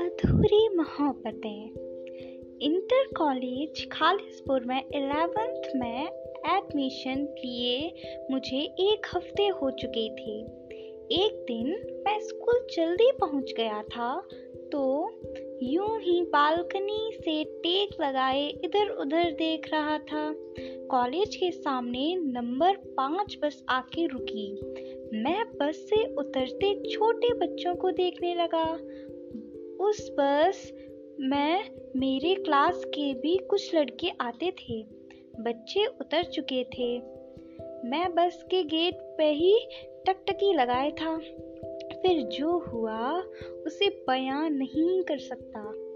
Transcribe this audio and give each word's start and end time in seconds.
अधूरी 0.00 0.68
Mohabbatein 0.68 1.64
inter 2.62 3.06
college 3.16 3.88
Khalispur 3.92 4.64
में 4.64 4.84
eleventh 4.94 5.62
में 5.76 6.06
एडमिशन 6.56 7.28
लिए 7.44 7.92
मुझे 8.30 8.56
एक 8.56 9.06
हफ़्ते 9.14 9.46
हो 9.46 9.70
चुके 9.70 10.08
थे। 10.08 10.40
एक 11.24 11.44
दिन 11.50 11.66
मैं 12.06 12.20
स्कूल 12.20 12.66
जल्दी 12.76 13.12
पहुँच 13.20 13.52
गया 13.56 13.82
था 13.82 14.28
तो 14.72 15.10
यूँ 15.62 16.00
ही 16.00 16.22
बालकनी 16.22 17.10
से 17.14 17.44
टेक 17.44 17.88
लगाए 18.00 18.48
इधर 18.48 18.88
उधर 18.88 19.30
देख 19.30 19.70
रहा 19.72 19.98
था। 19.98 20.34
कॉलेज 20.92 21.36
के 21.36 21.50
सामने 21.50 22.16
नंबर 22.16 22.76
पाँच 22.76 23.38
बस 23.42 23.64
आके 23.68 24.06
रुकी। 24.06 24.60
मैं 25.18 25.44
बस 25.60 25.76
से 25.76 26.14
उतरते 26.14 26.90
छोटे 26.90 27.34
बच्चों 27.34 27.74
को 27.74 27.90
देखने 27.90 28.34
लगा। 28.34 28.74
उस 29.84 30.12
बस 30.20 30.72
में 31.20 31.70
मेरे 31.96 32.34
क्लास 32.34 32.84
के 32.84 33.14
भी 33.14 33.36
कुछ 33.36 33.74
लड़के 33.74 34.08
आते 34.20 34.50
थे। 34.50 34.82
बच्चे 35.40 35.86
उतर 35.86 36.24
चुके 36.24 36.64
थे। 36.64 36.98
मैं 37.88 38.14
बस 38.14 38.44
के 38.50 38.62
गेट 38.62 38.94
पे 38.94 39.24
ही 39.24 39.58
टकटकी 40.06 40.54
लगाए 40.54 40.90
था। 40.90 41.18
फिर 42.02 42.22
जो 42.22 42.58
हुआ, 42.58 43.22
उसे 43.66 43.88
बयान 43.88 44.54
नहीं 44.54 45.02
कर 45.02 45.18
सकता। 45.18 45.91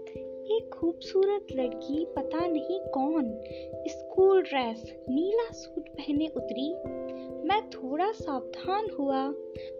एक 0.47 0.69
खूबसूरत 0.73 1.47
लड़की, 1.55 2.05
पता 2.05 2.47
नहीं 2.47 2.79
कौन, 2.79 3.41
स्कूल 3.87 4.41
ड्रेस, 4.41 4.95
नीला 5.09 5.51
सूट 5.51 5.89
पहने 5.89 6.27
उतरी। 6.27 6.73
मैं 7.47 7.69
थोड़ा 7.69 8.11
सावधान 8.11 8.87
हुआ। 8.99 9.33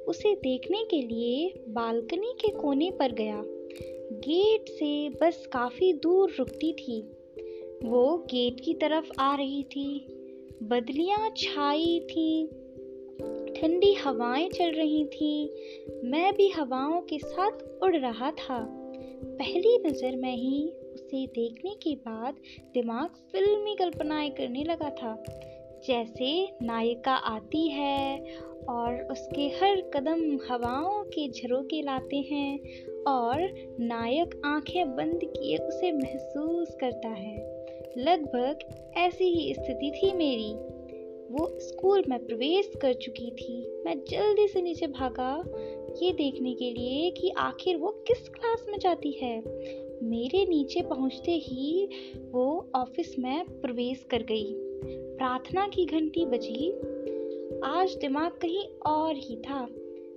उसे 0.07 0.35
देखने 0.35 0.83
के 0.83 1.01
लिए 1.01 1.63
बालकनी 1.69 2.33
के 2.41 2.51
कोने 2.51 2.91
पर 2.91 3.11
गया। 3.11 3.43
गेट 4.13 4.69
से 4.69 5.09
बस 5.09 5.47
काफ़ी 5.53 5.93
दूर 5.93 6.35
रुकती 6.39 6.73
थी। 6.73 7.01
वो 7.85 8.17
गेट 8.17 8.59
की 8.59 8.73
तरफ़ 8.73 9.11
आ 9.19 9.35
रही 9.35 9.63
थी। 9.63 10.05
बदलियाँ 10.63 11.33
छाई 11.37 11.99
थी। 11.99 12.47
ठंडी 13.55 13.93
हवाएँ 13.93 14.49
चल 14.49 14.71
रही 14.71 15.05
थी। 15.05 15.53
मैं 16.03 16.33
भी 16.33 16.47
हवाओं 16.47 17.01
के 17.01 17.19
साथ 17.19 17.83
उड़ 17.83 17.95
रहा 17.95 18.31
था। 18.31 18.76
पहली 19.25 19.77
नज़र 19.77 20.15
में 20.15 20.35
ही 20.35 20.73
उसे 20.93 21.27
देखने 21.27 21.69
के 21.69 21.95
बाद 21.95 22.35
दिमाग 22.73 23.09
फिल्मी 23.31 23.75
कल्पनाएँ 23.75 24.29
करने 24.29 24.63
लगा 24.63 24.89
था। 24.89 25.23
जैसे 25.87 26.49
नायिका 26.63 27.13
आती 27.13 27.67
है 27.67 28.19
और 28.69 29.07
उसके 29.11 29.41
हर 29.41 29.81
कदम 29.81 30.39
हवाओं 30.51 31.03
के 31.03 31.29
झरोके 31.29 31.81
लाते 31.81 32.15
हैं 32.15 32.59
और 33.03 33.53
नायक 33.79 34.41
आँखें 34.45 34.95
बंद 34.95 35.19
किए 35.23 35.57
उसे 35.57 35.91
महसूस 35.91 36.77
करता 36.79 37.09
है। 37.09 37.57
लगभग 37.97 38.59
ऐसी 38.97 39.25
ही 39.25 39.53
स्थिति 39.53 39.91
थी 39.91 40.13
मेरी। 40.13 40.53
वो 41.31 41.59
स्कूल 41.59 42.03
में 42.09 42.25
प्रवेश 42.25 42.71
कर 42.81 42.93
चुकी 42.93 43.31
थी। 43.31 43.81
मैं 43.85 43.99
जल्दी 43.99 44.47
से 44.47 44.61
नीचे 44.61 44.87
भागा 44.87 45.43
ये 46.03 46.11
देखने 46.11 46.53
के 46.53 46.73
लिए 46.73 47.11
कि 47.11 47.29
आखिर 47.29 47.77
वो 47.77 48.03
किस 48.07 48.29
क्लास 48.29 48.65
में 48.69 48.79
जाती 48.79 49.11
है? 49.11 49.39
मेरे 50.03 50.45
नीचे 50.45 50.81
पहुँचते 50.81 51.31
ही 51.31 51.89
वो 52.31 52.69
ऑफ़िस 52.75 53.19
में 53.19 53.61
प्रवेश 53.61 54.03
कर 54.09 54.23
गई। 54.23 54.53
प्रार्थना 55.17 55.67
की 55.67 55.85
घंटी 55.85 56.25
बजी। 56.25 56.71
आज 57.63 57.97
दिमाग 58.01 58.31
कहीं 58.31 58.67
और 58.85 59.15
ही 59.15 59.35
था। 59.35 59.67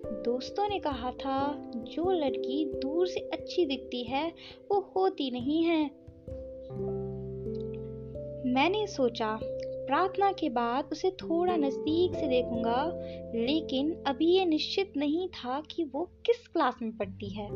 दोस्तों 0.07 0.69
ने 0.69 0.79
कहा 0.79 1.11
था, 1.11 1.71
जो 1.77 2.11
लड़की 2.11 2.65
दूर 2.65 3.07
से 3.07 3.21
अच्छी 3.21 3.67
दिखती 3.67 4.03
है, 4.03 4.33
वो 4.71 4.93
होती 4.97 5.31
नहीं 5.31 5.65
है। 5.65 5.91
मैंने 8.47 8.87
सोचा 8.87 9.39
प्रार्थना 9.91 10.33
के 10.33 10.49
बाद 10.49 10.89
उसे 10.93 11.11
थोड़ा 11.11 11.57
नज़दीक 11.57 12.15
से 12.15 12.27
देखूँगा, 12.27 12.93
लेकिन 13.35 14.05
अभी 14.07 14.27
ये 14.27 14.45
निश्चित 14.45 14.93
नहीं 14.97 15.29
था 15.29 15.63
कि 15.71 15.85
वो 15.85 16.05
किस 16.27 16.47
क्लास 16.49 16.75
में 16.83 16.97
पढ़ती 16.97 17.29
है। 17.29 17.49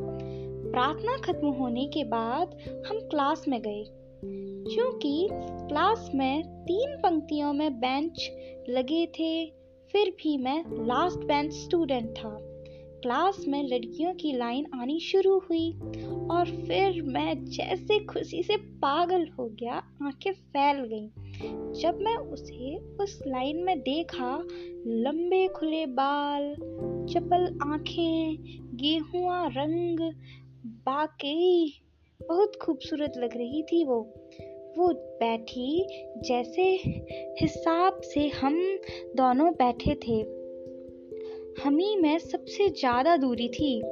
प्रार्थना 0.72 1.16
खत्म 1.16 1.46
होने 1.46 1.86
के 1.86 2.04
बाद 2.04 2.56
हम 2.86 2.98
क्लास 2.98 3.44
में 3.48 3.62
गए, 3.62 3.84
क्योंकि 4.74 5.28
क्लास 5.32 6.10
में 6.14 6.42
तीन 6.42 6.96
पंक्तियों 6.96 7.52
में 7.52 7.80
बेंच 7.80 8.30
लगे 8.68 9.06
थे, 9.06 9.46
फिर 9.92 10.10
भी 10.10 10.36
मैं 10.38 10.86
लास्ट 10.86 11.18
बेंच 11.18 11.52
स्टूडेंट 11.52 12.10
था। 12.10 12.38
क्लास 13.02 13.44
में 13.48 13.62
लड़कियों 13.62 14.14
की 14.14 14.32
लाइन 14.32 14.66
आनी 14.74 15.00
शुरू 15.00 15.38
हुई, 15.38 15.72
और 16.30 16.44
फिर 16.44 17.02
मैं 17.02 17.44
जैसे 17.44 18.04
खुशी 18.04 18.42
से 18.42 18.56
पागल 18.56 19.28
हो 19.38 19.48
गया, 19.48 19.74
आँखें 20.02 20.32
फैल 20.32 20.84
गईं। 20.84 21.23
जब 21.72 21.98
मैं 22.02 22.16
उसे 22.16 22.76
उस 22.76 23.22
लाइन 23.26 23.56
में 23.56 23.80
देखा, 23.80 24.38
लंबे 24.86 25.48
खुले 25.48 25.86
बाल, 25.86 26.54
चपल 27.10 27.58
आँखें, 27.62 28.36
गेहुआ 28.76 29.46
रंग, 29.46 29.98
बाकी 30.66 31.74
बहुत 32.28 32.56
खूबसूरत 32.56 33.12
लग 33.16 33.36
रही 33.36 33.62
थी 33.62 33.84
वो। 33.84 34.14
वो 34.78 34.88
बैठी 34.92 35.86
जैसे 36.16 36.62
हिसाब 37.40 38.00
से 38.00 38.28
हम 38.28 38.78
दोनों 39.16 39.52
बैठे 39.52 39.94
थे। 39.94 40.44
हमी 41.64 41.96
में 41.96 42.18
सबसे 42.18 42.68
ज़्यादा 42.68 43.16
दूरी 43.16 43.48
थी। 43.48 43.82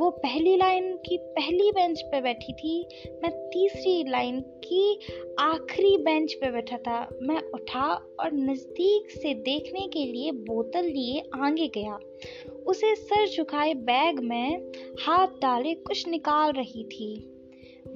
वो 0.00 0.10
पहली 0.10 0.56
लाइन 0.56 0.94
की 0.96 1.16
पहली 1.16 1.70
बेंच 1.70 2.00
पे 2.02 2.20
बैठी 2.20 2.52
थी, 2.52 2.86
मैं 3.22 3.30
तीसरी 3.48 4.10
लाइन 4.10 4.40
की 4.40 4.98
आखिरी 5.40 5.96
बेंच 5.96 6.34
पे 6.34 6.50
बैठा 6.50 6.76
था। 6.76 7.08
मैं 7.22 7.42
उठा 7.54 7.92
और 8.20 8.32
नज़दीक 8.32 9.10
से 9.10 9.34
देखने 9.34 9.86
के 9.88 10.04
लिए 10.12 10.30
बोतल 10.30 10.84
लिए 10.84 11.22
आगे 11.34 11.68
गया। 11.68 11.98
उसे 12.66 12.94
सर 12.94 13.26
झुकाए 13.28 13.74
बैग 13.74 14.20
में 14.20 14.72
हाथ 15.00 15.26
डाले 15.26 15.74
कुछ 15.74 16.08
निकाल 16.08 16.52
रही 16.52 16.84
थी। 16.84 17.14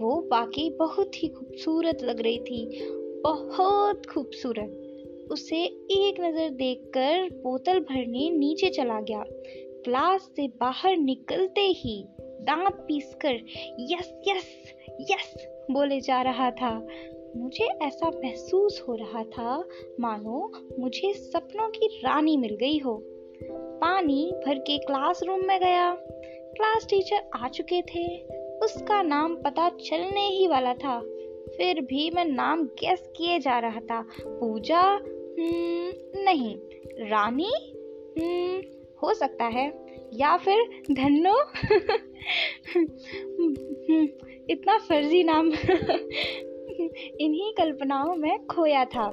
वो 0.00 0.20
बाकी 0.30 0.70
बहुत 0.70 1.22
ही 1.22 1.28
खूबसूरत 1.28 2.02
लग 2.02 2.20
रही 2.20 2.38
थी, 2.38 2.80
बहुत 3.20 4.06
खूबसूरत। 4.06 4.80
उसे 5.30 5.64
एक 5.90 6.20
नज़र 6.20 6.48
देखकर 6.48 7.28
बोतल 7.42 7.80
भरने 7.80 8.30
नीचे 8.30 8.70
चला 8.70 9.00
गया। 9.00 9.24
क्लास 9.84 10.20
से 10.22 10.48
बाहर 10.48 10.96
निकलते 10.96 11.60
ही 11.60 12.06
दांत 12.18 12.74
पीसकर 12.74 13.34
यस 13.80 14.14
यस 14.28 14.74
यस 15.00 15.48
बोले 15.70 16.00
जा 16.00 16.22
रहा 16.22 16.50
था। 16.50 16.86
मुझे 17.36 17.64
ऐसा 17.64 18.10
महसूस 18.10 18.84
हो 18.88 18.94
रहा 18.94 19.24
था 19.24 19.68
मानो 20.00 20.52
मुझे 20.78 21.12
सपनों 21.14 21.68
की 21.68 21.86
रानी 21.86 22.36
मिल 22.36 22.54
गई 22.54 22.78
हो। 22.78 23.02
पानी 23.52 24.32
भर 24.46 24.58
के 24.58 24.78
क्लासरूम 24.78 25.46
में 25.46 25.60
गया। 25.60 25.94
क्लास 26.56 26.86
टीचर 26.90 27.30
आ 27.36 27.48
चुके 27.48 27.82
थे। 27.82 28.22
उसका 28.58 29.02
नाम 29.02 29.36
पता 29.36 29.68
चलने 29.68 30.28
ही 30.28 30.46
वाला 30.46 30.74
था। 30.74 31.00
फिर 31.56 31.80
भी 31.80 32.10
मैं 32.10 32.24
नाम 32.24 32.64
गैस 32.64 33.12
किए 33.16 33.38
जा 33.38 33.58
रहा 33.58 33.80
था। 33.80 34.02
पूजा 34.26 34.80
हम्म, 34.80 35.92
नहीं। 36.20 36.56
रानी? 37.10 37.52
हम्म, 38.18 38.62
हो 39.02 39.14
सकता 39.14 39.44
है। 39.44 39.84
या 40.14 40.36
फिर 40.36 40.82
धन्नो? 40.90 41.38
इतना 44.50 44.78
फर्जी 44.78 45.24
नाम। 45.24 45.46
इन्हीं 47.20 47.52
कल्पनाओं 47.52 48.14
में 48.16 48.46
खोया 48.46 48.84
था। 48.84 49.10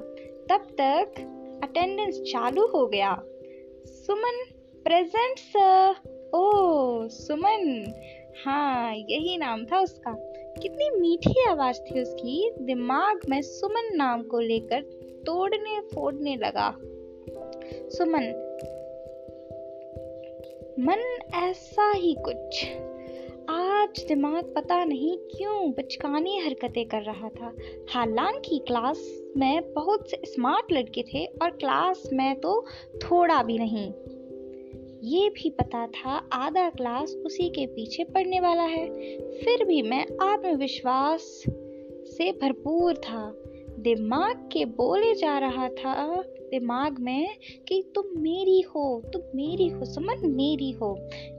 तब 0.50 0.66
तक 0.80 1.14
अटेंडेंस 1.64 2.20
चालू 2.20 2.66
हो 2.66 2.86
गया। 2.86 3.22
सुमन 3.86 4.44
प्रेजेंट 4.84 5.38
सर 5.38 5.94
ओ, 6.34 6.48
सुमन। 7.08 7.92
हाँ 8.44 8.94
यही 8.94 9.36
नाम 9.36 9.64
था 9.64 9.80
उसका। 9.80 10.12
कितनी 10.62 11.00
मीठी 11.00 11.44
आवाज़ 11.48 11.76
थी 11.76 12.02
उसकी। 12.02 12.52
दिमाग 12.60 13.20
में 13.28 13.42
सुमन 13.42 13.96
नाम 13.96 14.22
को 14.22 14.40
लेकर 14.40 14.82
तोड़ने 15.26 15.80
फोड़ने 15.80 16.36
लगा। 16.36 16.76
सुमन 17.88 18.51
मन 20.78 21.18
ऐसा 21.34 21.92
ही 21.92 22.16
कुछ। 22.28 22.64
आज 23.50 24.04
दिमाग 24.08 24.52
पता 24.56 24.84
नहीं 24.84 25.18
क्यों 25.18 25.72
बचकानी 25.72 26.38
हरकतें 26.38 26.88
कर 26.88 27.02
रहा 27.02 27.28
था। 27.28 27.56
हालाँकि 27.90 28.58
क्लास 28.66 29.22
में 29.36 29.72
बहुत 29.72 30.10
से 30.10 30.20
स्मार्ट 30.24 30.72
लड़के 30.72 31.02
थे 31.02 31.24
और 31.26 31.50
क्लास 31.50 32.02
में 32.12 32.40
तो 32.40 32.66
थोड़ा 32.96 33.42
भी 33.42 33.58
नहीं। 33.58 33.92
ये 35.02 35.28
भी 35.28 35.50
पता 35.50 35.86
था 35.86 36.28
आधा 36.32 36.70
क्लास 36.70 37.14
उसी 37.14 37.48
के 37.48 37.66
पीछे 37.66 38.04
पड़ने 38.04 38.40
वाला 38.40 38.62
है। 38.62 38.88
फिर 39.30 39.64
भी 39.64 39.82
मैं 39.82 40.06
आत्मविश्वास 40.22 41.42
से 42.16 42.32
भरपूर 42.32 42.94
था। 42.94 43.42
दिमाग 43.78 44.36
के 44.52 44.64
बोले 44.64 45.14
जा 45.14 45.38
रहा 45.38 45.68
था 45.68 46.24
दिमाग 46.52 46.98
में 46.98 47.36
कि 47.68 47.82
तुम 47.94 48.20
मेरी 48.22 48.60
हो, 48.60 49.02
तुम 49.12 49.22
मेरी 49.34 49.68
हो, 49.68 49.84
सुमन 49.84 50.20
मेरी 50.24 50.70
हो। 50.70 50.94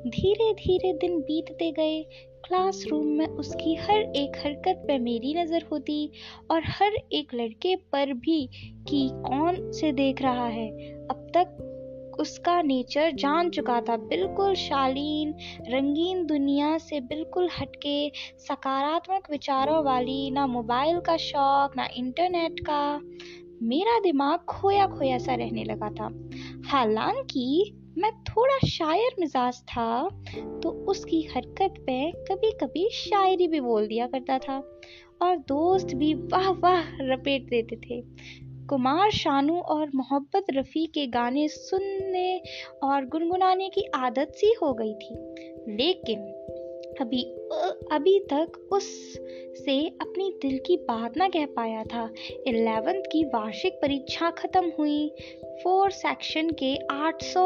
धीरे 0.07 0.53
धीरे 0.53 0.93
दिन 0.93 1.19
बीतते 1.19 1.71
गए। 1.71 2.01
क्लासरूम 2.45 3.05
में 3.07 3.27
उसकी 3.27 3.75
हर 3.75 3.99
एक 4.15 4.37
हरकत 4.37 4.83
पर 4.87 4.99
मेरी 4.99 5.33
नज़र 5.33 5.65
होती 5.71 6.09
और 6.51 6.61
हर 6.65 6.97
एक 7.11 7.33
लड़के 7.35 7.75
पर 7.75 8.13
भी 8.13 8.49
कि 8.87 9.09
कौन 9.13 9.71
से 9.71 9.91
देख 9.91 10.21
रहा 10.21 10.47
है। 10.47 10.69
अब 11.07 11.27
तक 11.33 11.69
उसका 12.19 12.61
नेचर 12.61 13.11
जान 13.11 13.49
चुका 13.49 13.81
था। 13.81 13.97
बिल्कुल 13.97 14.53
शालीन, 14.55 15.33
रंगीन 15.69 16.25
दुनिया 16.25 16.77
से 16.77 16.99
बिल्कुल 16.99 17.49
हटके, 17.59 18.09
सकारात्मक 18.39 19.31
विचारों 19.31 19.83
वाली, 19.83 20.31
ना 20.31 20.47
मोबाइल 20.47 20.99
का 20.99 21.17
शौक, 21.17 21.77
ना 21.77 21.87
इंटरनेट 21.97 22.59
का। 22.59 23.01
मेरा 23.63 23.99
दिमाग 23.99 24.39
खोया 24.49 24.87
खोया 24.87 25.17
सा 25.17 25.35
रहने 25.35 25.63
लगा 25.63 25.89
था। 25.89 26.09
हालाँकि 26.67 27.73
मैं 27.97 28.11
थोड़ा 28.23 28.57
शायर 28.67 29.15
मिजाज 29.19 29.61
था 29.61 30.09
तो 30.63 30.69
उसकी 30.89 31.21
हरकत 31.25 31.73
पे 31.79 31.99
कभी 32.29 32.51
कभी 32.61 32.89
शायरी 32.93 33.47
भी 33.47 33.59
बोल 33.61 33.87
दिया 33.87 34.07
करता 34.07 34.37
था 34.37 34.57
और 35.21 35.37
दोस्त 35.47 35.93
भी 35.95 36.13
वाह 36.13 36.49
वाह 36.53 36.81
रपेट 37.01 37.49
देते 37.49 37.75
थे। 37.77 38.01
कुमार 38.67 39.11
शानू 39.11 39.59
और 39.59 39.91
मोहब्बत 39.95 40.45
रफ़ी 40.53 40.85
के 40.85 41.05
गाने 41.07 41.47
सुनने 41.47 42.41
और 42.83 43.05
गुनगुनाने 43.05 43.69
की 43.69 43.83
आदत 43.95 44.31
सी 44.35 44.53
हो 44.61 44.73
गई 44.73 44.93
थी, 44.93 45.15
लेकिन 45.75 46.21
अभी 47.01 47.23
अभी 47.91 48.19
तक 48.19 48.69
उस 48.71 48.85
से 49.57 49.87
अपनी 50.01 50.29
दिल 50.41 50.57
की 50.57 50.77
बात 50.77 51.17
ना 51.17 51.27
कह 51.29 51.45
पाया 51.45 51.83
था। 51.83 52.09
इलेवेंथ 52.47 53.03
की 53.11 53.23
वार्षिक 53.23 53.73
परीक्षा 53.73 54.29
खत्म 54.29 54.71
हुई। 54.79 55.09
फोर 55.63 55.91
सेक्शन 55.91 56.49
के 56.49 56.75
800 56.91 57.45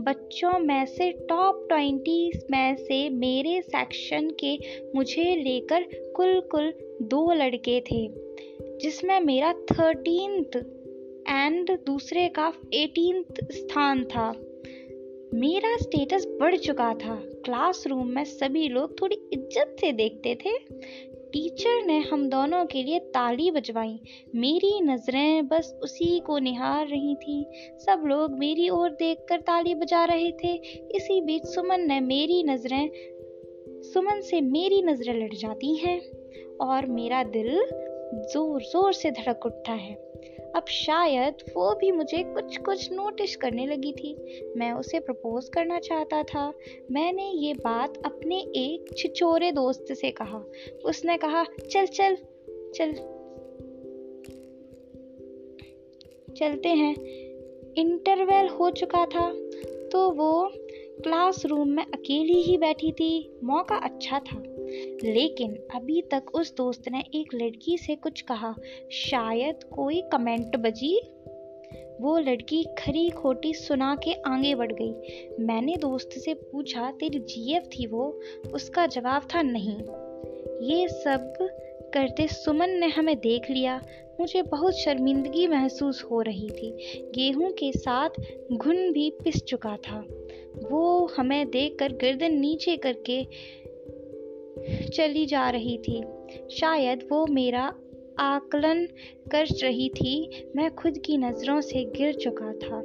बच्चों 0.00 0.58
में 0.58 0.84
से 0.86 1.10
टॉप 1.28 1.66
ट्वेंटी 1.68 2.30
में 2.50 2.76
से 2.76 3.08
मेरे 3.10 3.60
सेक्शन 3.62 4.30
के 4.44 4.58
मुझे 4.94 5.34
लेकर 5.36 5.84
कुल 6.16 6.40
कुल 6.40 6.72
दो 7.02 7.32
लड़के 7.32 7.80
थे, 7.80 8.06
जिसमें 8.78 9.20
मेरा 9.20 9.52
थर्टीनथ 9.52 10.56
एंड 11.28 11.70
दूसरे 11.86 12.28
का 12.28 12.52
एटीनथ 12.74 13.44
स्थान 13.52 14.04
था। 14.04 14.30
मेरा 15.34 15.76
स्टेटस 15.76 16.26
बढ़ 16.40 16.56
चुका 16.56 16.92
था। 16.94 17.14
क्लासरूम 17.44 18.08
में 18.08 18.24
सभी 18.24 18.68
लोग 18.68 19.00
थोड़ी 19.00 19.16
इज़्ज़त 19.32 19.76
से 19.80 19.92
देखते 19.92 20.34
थे। 20.34 20.56
टीचर 21.32 21.84
ने 21.86 21.98
हम 22.00 22.28
दोनों 22.28 22.64
के 22.66 22.82
लिए 22.82 22.98
ताली 22.98 23.50
बजवाई। 23.50 23.98
मेरी 24.34 24.80
नज़रें 24.80 25.48
बस 25.48 25.72
उसी 25.82 26.18
को 26.20 26.38
निहार 26.38 26.86
रही 26.86 27.14
थी। 27.14 27.44
सब 27.78 28.02
लोग 28.06 28.38
मेरी 28.38 28.68
ओर 28.68 28.90
देखकर 28.90 29.40
ताली 29.40 29.74
बजा 29.74 30.04
रहे 30.04 30.30
थे। 30.44 30.54
इसी 30.96 31.20
बीच 31.20 31.46
सुमन 31.46 31.80
ने 31.80 32.00
मेरी 32.00 32.42
नज़रें, 32.42 32.90
सुमन 33.82 34.20
से 34.20 34.40
मेरी 34.40 34.82
नज़रें 34.82 35.14
लड़ 35.14 35.34
जाती 35.34 35.76
हैं 35.76 36.00
और 36.60 36.86
मेरा 36.86 37.22
दिल 37.22 37.50
ज़ोर 38.32 38.62
ज़ोर 38.62 38.92
से 38.92 39.10
धड़क 39.10 39.46
उठता 39.46 39.72
है। 39.72 39.94
अब 40.56 40.64
शायद 40.66 41.34
वो 41.56 41.74
भी 41.74 41.90
मुझे 41.92 42.22
कुछ 42.24 42.56
कुछ 42.56 42.92
नोटिस 42.92 43.36
करने 43.36 43.66
लगी 43.66 43.92
थी। 43.92 44.16
मैं 44.56 44.72
उसे 44.72 45.00
प्रपोज 45.00 45.48
करना 45.48 45.78
चाहता 45.78 46.22
था। 46.22 46.52
मैंने 46.90 47.30
ये 47.30 47.54
बात 47.54 48.02
अपने 48.04 48.40
एक 48.40 48.94
छिचोरे 48.98 49.52
दोस्त 49.52 49.92
से 49.92 50.10
कहा। 50.10 50.44
उसने 50.84 51.16
कहा, 51.16 51.44
चल 51.70 51.86
चल 51.86 52.16
चल, 52.74 52.92
चलते 56.34 56.68
हैं। 56.68 56.94
इंटरवेल 57.74 58.48
हो 58.48 58.70
चुका 58.70 59.06
था 59.06 59.30
तो 59.88 60.10
वो 60.10 60.52
क्लासरूम 61.02 61.68
में 61.68 61.84
अकेली 61.84 62.42
ही 62.42 62.56
बैठी 62.56 62.92
थी। 62.92 63.38
मौका 63.44 63.76
अच्छा 63.76 64.18
था। 64.18 64.42
लेकिन 65.04 65.58
अभी 65.74 66.02
तक 66.02 66.22
उस 66.34 66.56
दोस्त 66.56 66.88
ने 66.88 67.00
एक 67.14 67.34
लड़की 67.34 67.78
से 67.78 67.96
कुछ 67.96 68.20
कहा। 68.20 68.54
शायद 68.92 69.64
कोई 69.64 70.00
कमेंट 70.00 70.56
बजी। 70.56 71.00
वो 72.00 72.18
लड़की 72.18 72.64
खरी 72.78 73.10
खोटी 73.10 73.54
सुना 73.54 73.94
के 73.94 74.12
आगे 74.12 74.54
बढ़ 74.54 74.72
गई। 74.72 74.94
मैंने 75.40 75.76
दोस्त 75.76 76.10
से 76.12 76.34
पूछा, 76.34 76.90
तेरी 76.90 77.18
जीएफ 77.18 77.62
थी 77.62 77.86
वो? 77.86 78.20
उसका 78.54 78.86
जवाब 78.86 79.22
था 79.34 79.42
नहीं। 79.42 79.78
ये 80.72 80.88
सब 80.88 81.34
करते 81.94 82.26
सुमन 82.26 82.70
ने 82.70 82.86
हमें 82.86 83.16
देख 83.16 83.50
लिया। 83.50 83.82
मुझे 84.20 84.42
बहुत 84.42 84.74
शर्मिंदगी 84.74 85.46
महसूस 85.46 86.02
हो 86.10 86.20
रही 86.20 86.48
थी। 86.48 86.70
गेहूँ 87.14 87.50
के 87.50 87.72
साथ 87.72 88.10
घुन 88.52 88.92
भी 88.92 89.10
पिस 89.10 89.44
चुका 89.44 89.76
था। 89.76 90.04
वो 90.70 91.06
हमें 91.06 91.50
देखकर 91.50 91.92
गर्दन 91.92 92.32
नीचे 92.32 92.76
करके 92.76 93.26
चली 94.76 95.26
जा 95.26 95.50
रही 95.50 95.78
थी। 95.78 96.02
शायद 96.50 97.08
वो 97.12 97.26
मेरा 97.26 97.74
आकलन 98.18 98.86
कर 99.32 99.44
रही 99.44 99.88
थी, 99.88 100.44
मैं 100.56 100.74
खुद 100.74 100.98
की 100.98 101.16
नज़रों 101.16 101.60
से 101.60 101.84
गिर 101.84 102.14
चुका 102.14 102.52
था। 102.52 102.82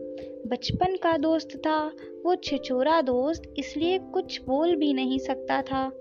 बचपन 0.50 0.96
का 0.96 1.18
दोस्त 1.18 1.58
था, 1.58 1.92
वो 2.26 2.36
छिचोरा 2.36 3.02
दोस्त, 3.02 3.54
इसलिए 3.58 3.98
कुछ 3.98 4.42
बोल 4.42 4.76
भी 4.76 4.94
नहीं 4.94 5.20
सकता 5.20 5.62
था। 5.62 5.92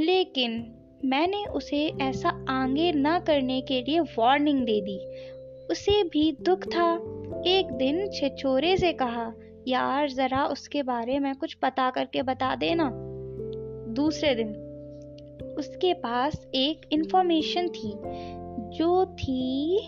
लेकिन 0.00 0.74
मैंने 1.04 1.44
उसे 1.44 1.92
ऐसा 2.02 2.46
आगे 2.48 2.92
न 2.92 3.18
करने 3.26 3.60
के 3.60 3.82
लिए 3.82 4.00
वार्निंग 4.00 4.60
दे 4.60 4.80
दी। 4.80 4.98
उसे 5.70 6.04
भी 6.04 6.36
दुख 6.40 6.60
था। 6.64 6.94
एक 7.46 7.72
दिन 7.72 8.08
छिछोरे 8.08 8.76
से 8.76 8.92
कहा, 8.92 9.32
यार, 9.68 10.10
ज़रा 10.10 10.46
उसके 10.46 10.82
बारे 10.82 11.18
में 11.18 11.34
कुछ 11.34 11.54
पता 11.54 11.90
करके 11.90 12.22
बता 12.22 12.56
देना। 12.56 13.09
दूसरे 13.94 14.34
दिन। 14.34 14.48
उसके 15.58 15.94
पास 15.94 16.46
एक 16.54 16.88
इंफॉर्मेशन 16.92 17.68
थी, 17.68 17.92
जो 18.78 19.06
थी, 19.06 19.80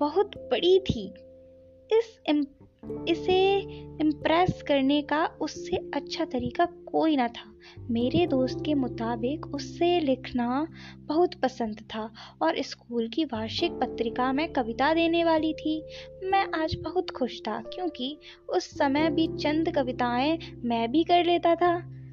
बहुत 0.00 0.30
बड़ी 0.36 0.78
थी। 0.80 1.14
इस 1.92 2.20
इसे 3.08 3.58
इम्प्रेस 4.00 4.62
करने 4.62 5.02
का 5.02 5.26
उससे 5.40 5.76
अच्छा 5.76 6.24
तरीका 6.24 6.64
कोई 6.64 7.16
ना 7.16 7.28
था। 7.28 7.54
मेरे 7.90 8.26
दोस्त 8.26 8.58
के 8.66 8.74
मुताबिक 8.74 9.46
उससे 9.46 10.00
लिखना 10.00 10.66
बहुत 11.00 11.34
पसंद 11.34 11.80
था 11.80 12.10
और 12.42 12.62
स्कूल 12.62 13.08
की 13.08 13.24
वार्षिक 13.24 13.72
पत्रिका 13.72 14.32
में 14.32 14.52
कविता 14.52 14.94
देने 14.94 15.24
वाली 15.24 15.52
थी। 15.52 15.82
मैं 16.24 16.46
आज 16.54 16.74
बहुत 16.74 17.10
खुश 17.10 17.40
था, 17.40 17.60
क्योंकि 17.60 18.18
उस 18.48 18.78
समय 18.78 19.10
भी 19.10 19.26
चंद 19.26 19.74
कविताएँ 19.74 20.38
मैं 20.64 20.90
भी 20.90 21.04
कर 21.04 21.24
लेता 21.24 21.54
था। 21.54 22.03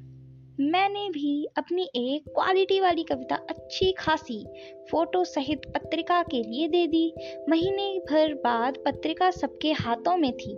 मैंने 0.60 1.08
भी 1.10 1.44
अपनी 1.58 1.82
एक 1.96 2.24
क्वालिटी 2.28 2.80
वाली 2.80 3.02
कविता 3.02 3.34
अच्छी 3.50 3.92
खासी 3.92 4.44
फ़ोटो 4.90 5.24
सहित 5.24 5.60
पत्रिका 5.66 6.22
के 6.22 6.42
लिए 6.42 6.68
दे 6.68 6.86
दी। 6.86 7.14
महीने 7.48 7.98
भर 7.98 8.34
बाद 8.34 8.78
पत्रिका 8.78 9.30
सबके 9.30 9.72
हाथों 9.72 10.16
में 10.16 10.32
थी। 10.32 10.54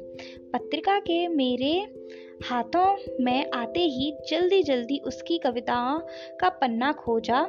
पत्रिका 0.53 0.99
के 0.99 1.29
मेरे 1.29 1.73
हाथों 2.45 2.97
में 3.21 3.51
आते 3.51 3.81
ही 3.81 4.13
जल्दी 4.31 4.63
जल्दी 4.63 4.99
उसकी 4.99 5.39
कविताओं 5.39 5.99
का 6.41 6.49
पन्ना 6.49 6.93
खोजा। 6.93 7.43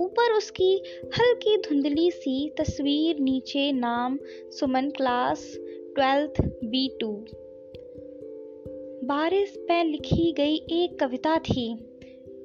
ऊपर 0.00 0.32
उसकी 0.32 0.74
हल्की 1.18 1.56
धुंधली 1.56 2.10
सी 2.10 2.48
तस्वीर, 2.58 3.18
नीचे 3.20 3.72
नाम 3.72 4.18
Suman 4.50 4.90
class 4.90 5.52
twelfth 5.94 6.40
B 6.40 6.98
two 7.00 7.26
बारिश 9.04 9.54
पे 9.58 9.84
लिखी 9.84 10.32
गई 10.32 10.54
एक 10.54 10.98
कविता 11.00 11.38
थी। 11.38 11.76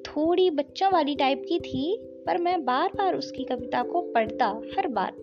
थोड़ी 0.06 0.50
बच्चों 0.50 0.92
वाली 0.92 1.14
टाइप 1.14 1.42
की 1.48 1.60
थी, 1.60 1.98
पर 2.26 2.38
मैं 2.38 2.64
बार 2.64 2.88
बार 2.88 3.14
उसकी 3.14 3.44
कविता 3.44 3.82
को 3.82 4.00
पढ़ता 4.00 4.46
हर 4.46 4.88
बार। 4.88 5.14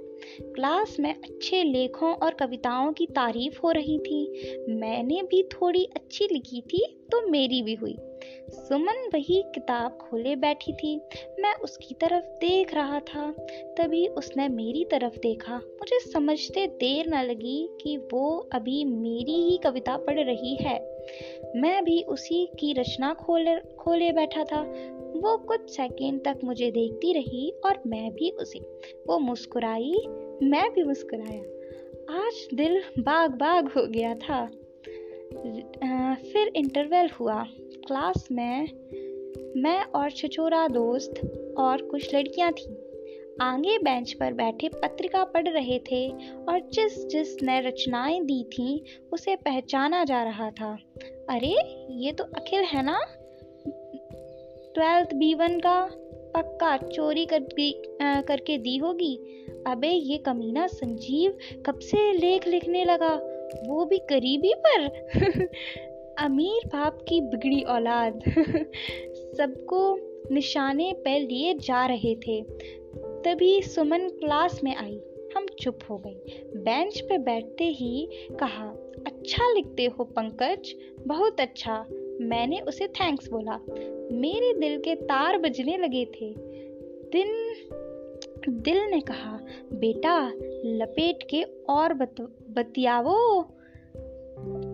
क्लास 0.42 1.00
में 1.00 1.14
अच्छे 1.14 1.64
लेखों 1.64 2.14
और 2.14 2.34
कविताओं 2.34 2.94
की 2.94 3.06
तारीफ़ 3.06 3.60
हो 3.64 3.72
रही 3.72 4.00
थी। 4.00 4.56
मैंने 4.70 5.22
भी 5.22 5.44
थोड़ी 5.44 5.84
अच्छी 5.96 6.28
लिखी 6.32 6.62
थी 6.62 6.86
तो 7.12 7.28
मेरी 7.28 7.62
भी 7.62 7.74
हुई। 7.74 7.98
सुमन 8.50 9.10
वही 9.14 9.44
किताब 9.46 9.92
खोले 9.92 10.36
बैठी 10.36 10.74
थी। 10.74 11.02
मैं 11.40 11.56
उसकी 11.56 11.94
तरफ़ 11.94 12.26
देख 12.26 12.74
रहा 12.74 13.00
था। 13.00 13.36
तभी 13.78 14.08
उसने 14.08 14.48
मेरी 14.48 14.86
तरफ़ 14.86 15.18
देखा। 15.18 15.56
मुझे 15.56 16.00
समझते 16.00 16.68
देर 16.68 17.10
न 17.10 17.24
लगी 17.24 17.70
कि 17.84 17.98
वो 17.98 18.50
अभी 18.52 18.86
मेरी 18.86 19.50
ही 19.50 19.58
कविता 19.58 19.98
पढ़ 19.98 20.20
रही 20.20 20.56
है। 20.56 20.95
मैं 21.56 21.84
भी 21.84 22.02
उसी 22.02 22.46
की 22.60 22.74
रचना 22.74 23.14
खोले 23.14 23.76
खोले 23.76 24.12
बैठा 24.12 24.44
था। 24.44 24.62
वो 25.16 25.38
कुछ 25.38 25.70
सेकंड 25.70 26.26
तक 26.26 26.38
मुझे 26.44 26.72
देखती 26.72 27.14
रही 27.14 27.54
और 27.66 27.80
मैं 27.88 28.12
भी 28.12 28.30
उसे। 28.32 28.60
वो 29.08 29.20
मुस्कुराई, 29.20 29.94
मैं 30.44 30.74
भी 30.74 30.84
मुस्कुराया। 30.84 31.42
आज 32.26 32.48
दिल 32.54 32.82
बाग 33.00 33.32
बाग 33.32 33.68
हो 33.68 33.88
गया 33.88 34.16
था। 34.16 34.46
फिर 36.16 36.52
इंटरवल 36.56 37.10
हुआ। 37.10 37.44
क्लास 37.88 38.28
में 38.32 38.68
मैं 39.58 39.84
और 39.84 40.12
छछोरा 40.12 40.68
दोस्त 40.68 41.14
और 41.58 41.82
कुछ 41.82 42.16
लड़कियाँ 42.16 42.52
थी। 42.52 42.85
आगे 43.42 43.78
बेंच 43.78 44.14
पर 44.14 44.34
बैठे 44.34 44.70
पत्रिका 44.70 45.24
पढ़ 45.24 45.48
रहे 45.48 45.80
थे 45.80 46.10
और 46.50 46.60
जिस 46.60 47.08
जिसने 47.08 47.62
रचनाएँ 47.62 48.22
दी 48.22 48.44
थीं, 48.44 48.80
उसे 49.14 49.36
पहचाना 49.36 50.04
जा 50.04 50.24
रहा 50.24 50.52
था। 50.52 50.78
अरे, 51.30 51.56
ये 51.92 52.12
तो 52.12 52.24
अखिल 52.24 52.62
है 52.62 52.84
ना? 52.86 53.00
ट्वेल्थ 54.76 55.14
बी 55.14 55.34
वन 55.34 55.60
का 55.60 55.90
पक्का 56.36 56.78
चोरी 56.78 57.26
कर 57.26 57.40
करके 58.22 58.58
दी 58.58 58.78
होगी। 58.78 59.20
अबे, 59.68 59.88
ये 59.88 60.18
कमीना 60.18 60.68
संजीव 60.68 61.38
कब 61.66 61.80
से 61.80 62.14
लेख 62.14 62.48
लिखने 62.48 62.86
लगा? 62.86 63.22
वो 63.68 63.86
भी 63.86 63.98
करीबी 63.98 64.54
पर? 64.54 64.90
अमीर 66.20 66.68
बाप 66.68 67.00
की 67.10 67.22
बिगड़ी 67.22 67.62
औलाद। 67.62 68.20
सबको 69.38 69.98
निशाने 70.34 70.94
पर 70.94 71.20
लिए 71.20 71.54
जा 71.54 71.86
रहे 71.86 72.16
थे। 72.16 72.46
तभी 73.26 73.62
सुमन 73.62 74.00
क्लास 74.00 74.64
में 74.64 74.76
आई। 74.76 75.02
हम 75.36 75.46
चुप 75.60 75.80
हो 75.90 75.98
गए। 75.98 76.44
बेंच 76.56 77.02
पे 77.02 77.18
बैठते 77.18 77.64
ही 77.64 78.10
कहा 78.40 78.68
अच्छा 79.08 79.54
लिखते 79.54 79.86
हो 79.86 80.04
पंकज 80.04 80.76
बहुत 81.08 81.40
अच्छा। 81.40 81.86
मैंने 82.22 82.60
उसे 82.60 82.88
थैंक्स 82.88 83.30
बोला। 83.30 83.60
मेरे 84.12 84.60
दिल 84.60 84.80
के 84.80 84.96
तार 84.96 85.38
बजने 85.38 85.78
लगे 85.78 86.06
थे। 86.06 86.34
दिन 87.16 87.56
दिल 88.50 88.78
ने 88.78 89.02
कहा 89.02 89.40
बेटा 89.74 90.32
लपेट 90.66 91.24
के 91.30 91.42
और 91.70 91.94
बत, 91.94 92.16
बतियावो। 92.50 93.42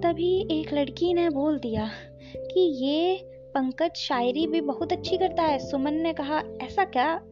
तभी 0.04 0.60
एक 0.60 0.74
लड़की 0.74 1.14
ने 1.14 1.30
बोल 1.30 1.60
दिया 1.60 1.90
कि 2.38 2.60
ये 2.60 3.20
पंकज 3.26 3.92
शायरी 3.96 4.48
भी 4.48 4.62
बहुत 4.62 4.94
अच्छी 4.94 5.18
करता 5.18 5.44
है। 5.44 5.60
सुमन 5.60 5.94
ने 5.94 6.14
कहा 6.14 6.44
ऐसा 6.62 6.86
क्या? 6.86 7.28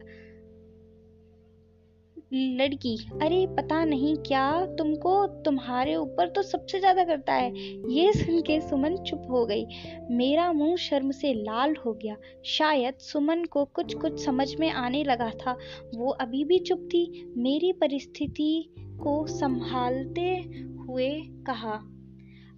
लड़की। 2.32 2.96
अरे, 3.22 3.46
पता 3.46 3.84
नहीं 3.84 4.16
क्या 4.16 4.66
तुमको 4.66 5.26
तुम्हारे 5.26 5.94
ऊपर 5.96 6.28
तो 6.28 6.42
सबसे 6.42 6.78
ज़्यादा 6.78 7.04
करता 7.04 7.34
है। 7.34 7.52
ये 7.90 8.12
सुन 8.12 8.40
के 8.42 8.60
सुमन 8.60 8.96
चुप 8.96 9.26
हो 9.30 9.46
गई। 9.46 9.64
मेरा 10.10 10.52
मुँह 10.52 10.76
शर्म 10.76 11.10
से 11.10 11.32
लाल 11.34 11.76
हो 11.76 11.92
गया। 11.94 12.16
शायद 12.44 12.94
सुमन 12.94 13.44
को 13.44 13.64
कुछ 13.64 13.94
कुछ 13.94 14.24
समझ 14.24 14.54
में 14.56 14.70
आने 14.70 15.04
लगा 15.04 15.30
था। 15.30 15.56
वो 15.94 16.10
अभी 16.10 16.44
भी 16.44 16.58
चुप 16.58 16.78
थी। 16.78 17.32
मेरी 17.36 17.72
परिस्थिति 17.72 18.74
को 18.78 19.26
संभालते 19.26 20.30
हुए 20.78 21.10
कहा, 21.46 21.80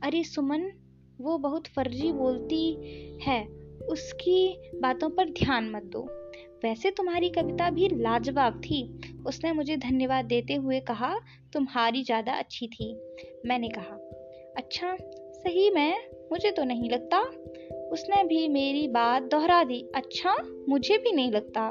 अरे 0.02 0.22
सुमन, 0.24 0.70
वो 1.20 1.38
बहुत 1.38 1.66
फर्जी 1.66 2.12
बोलती 2.12 2.72
है। 3.22 3.46
उसकी 3.82 4.56
बातों 4.74 5.10
पर 5.10 5.30
ध्यान 5.30 5.70
मत 5.70 5.82
दो। 5.82 6.21
वैसे 6.64 6.90
तुम्हारी 6.90 7.28
कविता 7.28 7.70
भी 7.70 7.88
लाजवाब 7.92 8.60
थी। 8.60 9.00
उसने 9.26 9.52
मुझे 9.52 9.76
धन्यवाद 9.76 10.24
देते 10.24 10.54
हुए 10.54 10.80
कहा, 10.80 11.14
तुम्हारी 11.52 12.02
ज़्यादा 12.04 12.32
अच्छी 12.32 12.66
थी। 12.66 12.94
मैंने 13.46 13.68
कहा 13.68 13.96
अच्छा 14.56 14.96
सही 15.32 15.70
में 15.70 16.08
मुझे 16.32 16.50
तो 16.50 16.64
नहीं 16.64 16.90
लगता। 16.90 17.20
उसने 17.88 18.24
भी 18.24 18.48
मेरी 18.48 18.88
बात 18.88 19.22
दोहरा 19.22 19.64
दी। 19.64 19.88
अच्छा 19.94 20.36
मुझे 20.68 20.98
भी 20.98 21.12
नहीं 21.12 21.32
लगता। 21.32 21.70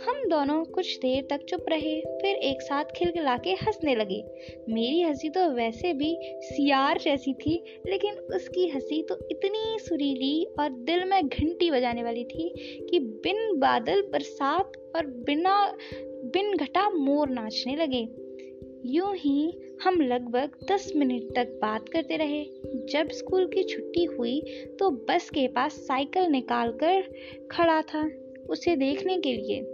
हम 0.00 0.28
दोनों 0.28 0.64
कुछ 0.64 0.96
देर 0.98 1.26
तक 1.30 1.44
चुप 1.48 1.64
रहे, 1.68 2.00
फिर 2.00 2.36
एक 2.36 2.62
साथ 2.62 2.84
खिलखिला 2.96 3.36
के 3.36 3.50
हंसने 3.50 3.94
लगे। 3.94 4.22
मेरी 4.68 5.02
हँसी 5.02 5.28
तो 5.28 5.48
वैसे 5.48 5.92
भी 5.92 6.16
सियार 6.22 6.98
जैसी 6.98 7.34
थी, 7.34 7.54
लेकिन 7.86 8.14
उसकी 8.34 8.66
हँसी 8.68 9.02
तो 9.02 9.18
इतनी 9.30 9.78
सुरीली 9.78 10.44
और 10.60 10.70
दिल 10.70 11.04
में 11.04 11.28
घंटी 11.28 11.70
बजाने 11.70 12.02
वाली 12.02 12.24
थी 12.24 12.48
कि 12.90 12.98
बिन 12.98 13.58
बादल 13.58 14.02
बरसात 14.02 14.72
और 14.96 15.06
बिना, 15.06 15.76
बिन 16.24 16.56
घटा 16.56 16.88
मोर 16.90 17.28
नाचने 17.28 17.76
लगे। 17.76 18.06
यूँ 18.86 19.14
ही 19.16 19.52
हम 19.82 20.00
लगभग 20.00 20.50
दस 20.70 20.92
मिनट 20.96 21.34
तक 21.36 21.58
बात 21.62 21.88
करते 21.88 22.16
रहे। 22.16 22.44
जब 22.92 23.08
स्कूल 23.10 23.46
की 23.46 23.62
छुट्टी 23.62 24.04
हुई 24.04 24.40
तो 24.78 24.90
बस 25.08 25.30
के 25.30 25.46
पास 25.48 25.72
साइकिल 25.72 26.22
निकाल 26.22 26.72
कर 26.82 27.02
खड़ा 27.50 27.80
था 27.82 28.10
उसे 28.50 28.76
देखने 28.76 29.16
के 29.18 29.32
लिए। 29.32 29.73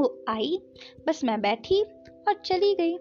वो 0.00 0.24
आई, 0.28 0.58
बस 1.06 1.24
मैं 1.24 1.40
बैठी 1.40 1.82
और 2.28 2.34
चली 2.44 2.74
गई। 2.74 2.96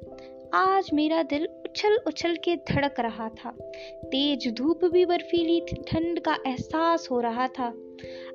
आज 0.54 0.90
मेरा 0.94 1.24
दिल 1.24 1.46
उछल 1.46 1.98
उछल 2.08 2.36
के 2.36 2.56
धड़क 2.56 3.00
रहा 3.00 3.30
था। 3.30 3.52
तेज 4.06 4.48
धूप 4.54 4.86
भी 4.86 5.06
बर्फीली 5.06 5.60
ठंड 5.60 6.20
का 6.20 6.38
एहसास 6.48 7.08
हो 7.12 7.20
रहा 7.20 7.48
था। 7.48 7.74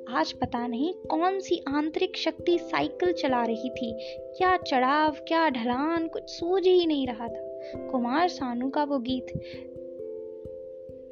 आज 0.09 0.33
पता 0.33 0.67
नहीं 0.67 0.93
कौन 0.93 1.41
सी 1.41 1.63
आंतरिक 1.69 2.17
शक्ति 2.17 2.59
साइकिल 2.59 3.13
चला 3.13 3.45
रही 3.45 3.71
थी। 3.71 3.93
क्या 4.39 4.57
चढ़ाव, 4.57 5.17
क्या 5.29 5.49
ढलान, 5.49 6.09
कुछ 6.09 6.23
सूझ 6.31 6.67
ही 6.67 6.87
नहीं 6.87 7.07
रहा 7.07 7.29
था। 7.29 7.89
कुमार 7.91 8.29
सानू 8.29 8.71
का 8.71 8.85
वो 8.85 8.99
गीत, 8.99 9.27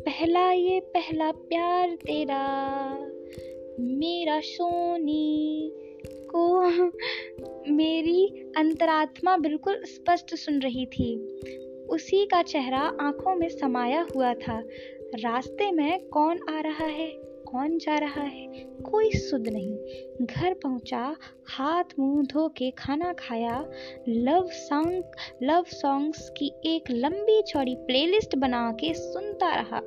पहला 0.00 0.50
ये, 0.52 0.80
पहला 0.80 1.30
प्यार 1.30 1.94
तेरा, 1.94 2.42
मेरा 3.80 4.40
सोनी 4.40 5.72
को 6.34 6.60
मेरी 7.72 8.52
अंतरात्मा 8.56 9.36
बिल्कुल 9.36 9.82
स्पष्ट 9.84 10.34
सुन 10.34 10.58
रही 10.58 10.86
थी। 10.86 11.40
उसी 11.90 12.26
का 12.26 12.42
चेहरा 12.42 12.92
आँखों 13.00 13.34
में 13.34 13.48
समाया 13.48 14.06
हुआ 14.16 14.34
था। 14.34 14.62
रास्ते 15.14 15.72
में 15.72 16.06
कौन 16.06 16.38
आ 16.50 16.60
रहा 16.60 16.86
है? 16.86 17.28
कौन 17.52 17.78
जा 17.78 17.98
रहा 17.98 18.22
है? 18.22 18.46
कोई 18.90 19.10
सुध 19.10 19.48
नहीं। 19.48 19.76
घर 20.26 20.54
पहुँचा, 20.54 21.16
हाथ 21.46 21.84
मुँह 21.98 22.26
धो 22.26 22.48
के 22.48 22.70
खाना 22.70 23.12
खाया। 23.12 23.70
लव 24.08 24.48
सॉन्ग 24.48 25.04
लव 25.42 25.64
सॉन्ग्स 25.68 26.30
की 26.30 26.52
एक 26.66 26.84
लंबी 26.90 27.42
चौड़ी 27.42 27.74
प्लेलिस्ट 27.74 28.36
बना 28.36 28.72
के 28.72 28.94
सुनता 28.94 29.54
रहा। 29.54 29.80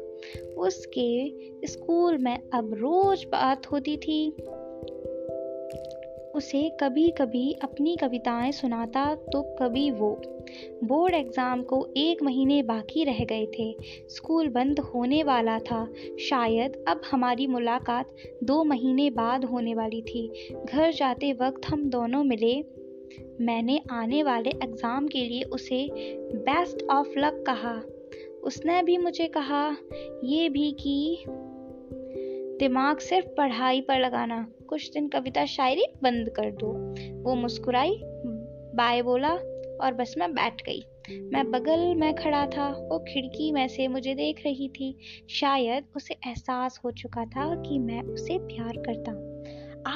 उसके 0.57 1.31
स्कूल 1.67 2.17
में 2.17 2.39
अब 2.53 2.73
रोज 2.73 3.23
बात 3.23 3.71
होती 3.71 3.97
थी। 3.97 4.33
उसे 6.35 6.69
कभी 6.79 7.09
कभी 7.09 7.51
अपनी 7.53 7.95
कविताएँ 7.95 8.51
सुनाता 8.51 9.15
तो 9.15 9.41
कभी 9.59 9.91
वो। 9.91 10.21
बोर्ड 10.83 11.13
एग्ज़ाम 11.13 11.63
को 11.63 11.93
एक 11.97 12.23
महीने 12.23 12.63
बाकी 12.63 13.03
रह 13.03 13.23
गए 13.23 13.45
थे। 13.59 13.75
स्कूल 14.09 14.49
बंद 14.49 14.79
होने 14.79 15.23
वाला 15.23 15.59
था। 15.59 15.87
शायद 16.19 16.83
अब 16.87 17.01
हमारी 17.11 17.47
मुलाकात 17.47 18.15
दो 18.43 18.63
महीने 18.63 19.09
बाद 19.09 19.45
होने 19.45 19.75
वाली 19.75 20.01
थी। 20.01 20.27
घर 20.65 20.91
जाते 20.91 21.33
वक्त 21.33 21.65
हम 21.65 21.89
दोनों 21.89 22.23
मिले। 22.23 22.55
मैंने 23.41 23.81
आने 23.91 24.23
वाले 24.23 24.49
एग्ज़ाम 24.49 25.07
के 25.07 25.19
लिए 25.19 25.43
उसे 25.43 25.87
बेस्ट 26.33 26.83
ऑफ़ 26.83 27.19
लक 27.19 27.43
कहा। 27.47 27.81
उसने 28.43 28.83
भी 28.83 28.97
मुझे 28.97 29.27
कहा, 29.27 29.75
ये 30.23 30.49
भी 30.49 30.71
कि 30.71 31.23
दिमाग 32.59 32.97
सिर्फ़ 32.97 33.27
पढ़ाई 33.27 33.81
पर 33.81 33.99
लगाना। 33.99 34.47
कुछ 34.71 34.93
दिन 34.93 35.07
कविता 35.07 35.45
शायरी 35.45 35.83
बंद 36.03 36.29
कर 36.29 36.51
दो। 36.51 36.67
वो 37.23 37.35
मुस्कुराई 37.35 38.01
बाय 38.75 39.01
बोला, 39.01 39.31
और 39.81 39.93
बस 39.93 40.15
मैं 40.17 40.31
बैठ 40.31 40.61
गई। 40.61 40.85
मैं 41.21 41.51
बगल 41.51 41.95
में 41.95 42.15
खड़ा 42.15 42.47
था, 42.47 42.69
वो 42.69 42.99
खिड़की 42.99 43.51
में 43.51 43.67
से 43.67 43.87
मुझे 43.87 44.15
देख 44.15 44.45
रही 44.45 44.69
थी। 44.69 44.97
शायद 45.29 45.83
उसे 45.95 46.13
एहसास 46.13 46.81
हो 46.85 46.91
चुका 46.91 47.25
था 47.25 47.55
कि 47.55 47.79
मैं 47.79 48.01
उसे 48.01 48.37
प्यार 48.37 48.73
करता। 48.77 49.11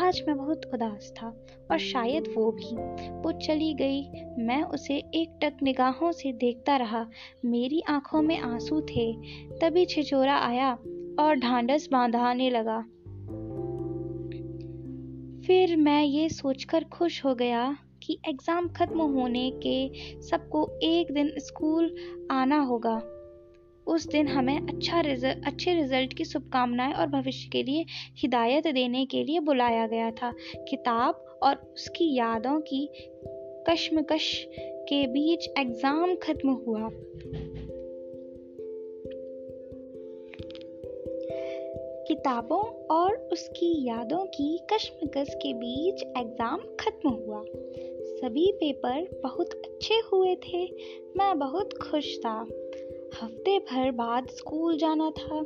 आज 0.04 0.24
मैं 0.28 0.38
बहुत 0.38 0.62
उदास 0.74 1.14
था, 1.22 1.46
और 1.72 1.78
शायद 1.78 2.24
वो 2.36 2.52
भी। 2.52 2.76
वो 3.12 3.32
चली 3.32 3.74
गई। 3.74 4.04
मैं 4.38 4.64
उसे 4.64 4.96
एक 4.96 5.40
टक 5.42 5.54
निगाहों 5.64 6.12
से 6.12 6.32
देखता 6.32 6.78
रहा। 6.78 7.08
मेरी 7.46 7.84
आँखों 7.90 8.22
में 8.22 8.40
आँसू 8.40 8.82
थे। 8.82 9.14
तभी 9.62 9.86
छिचोरा 9.86 10.38
आया 10.38 10.74
और 11.20 11.36
ढांढस 11.36 11.90
बांधाने 11.92 12.50
लगा। 12.50 12.86
फिर 15.48 15.76
मैं 15.78 16.04
ये 16.04 16.30
सोचकर 16.30 16.84
खुश 16.84 17.26
हो 17.26 17.36
गया 17.36 17.78
कि 18.04 18.18
एग्ज़ाम 18.30 18.68
ख़त्म 18.68 19.02
होने 19.02 19.52
के 19.66 20.22
सबको 20.22 20.80
एक 20.84 21.12
दिन 21.14 21.32
स्कूल 21.38 21.96
आना 22.32 22.60
होगा। 22.60 22.96
उस 23.88 24.08
दिन 24.08 24.28
हमें 24.28 24.58
अच्छा 24.58 25.02
रिज़ल्ट 25.02 25.46
अच्छे 25.48 25.74
रिज़ल्ट 25.74 26.14
की 26.14 26.26
शुभकामनाएँ 26.26 26.94
और 26.94 27.08
भविष्य 27.08 27.50
के 27.50 27.64
लिए 27.64 27.86
हिदायत 28.18 28.68
देने 28.68 29.06
के 29.06 29.24
लिए 29.24 29.40
बुलाया 29.40 29.88
गया 29.88 30.12
था। 30.12 30.34
किताब 30.70 31.40
और 31.44 31.56
उसकी 31.56 32.14
यादों 32.16 32.60
की 32.60 32.88
कश्मकश 33.70 34.34
के 34.90 35.06
बीच 35.08 35.50
एग्ज़ाम 35.60 36.16
ख़त्म 36.16 36.50
हुआ। 36.50 36.90
किताबों 42.08 42.64
और 42.96 43.30
उसकी 43.34 43.88
यादों 43.88 44.26
की 44.26 44.60
कश्मकश 44.74 45.34
के 45.34 45.54
बीच 45.54 46.04
एग्ज़ाम 46.04 46.60
ख़त्म 46.80 47.10
हुआ। 47.10 47.44
सभी 48.16 48.52
पेपर 48.52 49.20
बहुत 49.24 49.54
अच्छे 49.54 49.96
हुए 49.96 50.36
थे। 50.36 50.66
मैं 51.18 51.40
बहुत 51.40 51.74
खुश 51.74 52.18
था। 52.18 52.48
हफ़्ते 53.22 53.60
भर 53.60 53.92
बाद 53.92 54.28
स्कूल 54.28 54.78
जाना 54.78 55.10
था। 55.10 55.42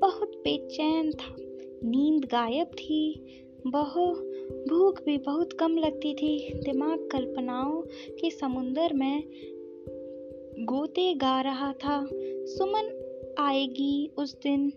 बहुत 0.00 0.32
बेचैन 0.44 1.12
था। 1.12 1.36
नींद 1.84 2.24
गायब 2.24 2.66
थी। 2.66 3.36
बहुत 3.66 4.16
भूख 4.68 5.04
भी 5.04 5.18
बहुत 5.18 5.52
कम 5.52 5.76
लगती 5.78 6.14
थी। 6.14 6.54
दिमाग 6.54 7.08
कल्पनाओं 7.12 7.82
के 8.20 8.30
समुंदर 8.30 8.92
में 8.92 9.22
गोते 10.58 11.14
गा 11.14 11.40
रहा 11.40 11.72
था। 11.72 12.08
सुमन 12.46 12.96
आएगी 13.38 14.10
उस 14.18 14.34
दिन। 14.34 14.72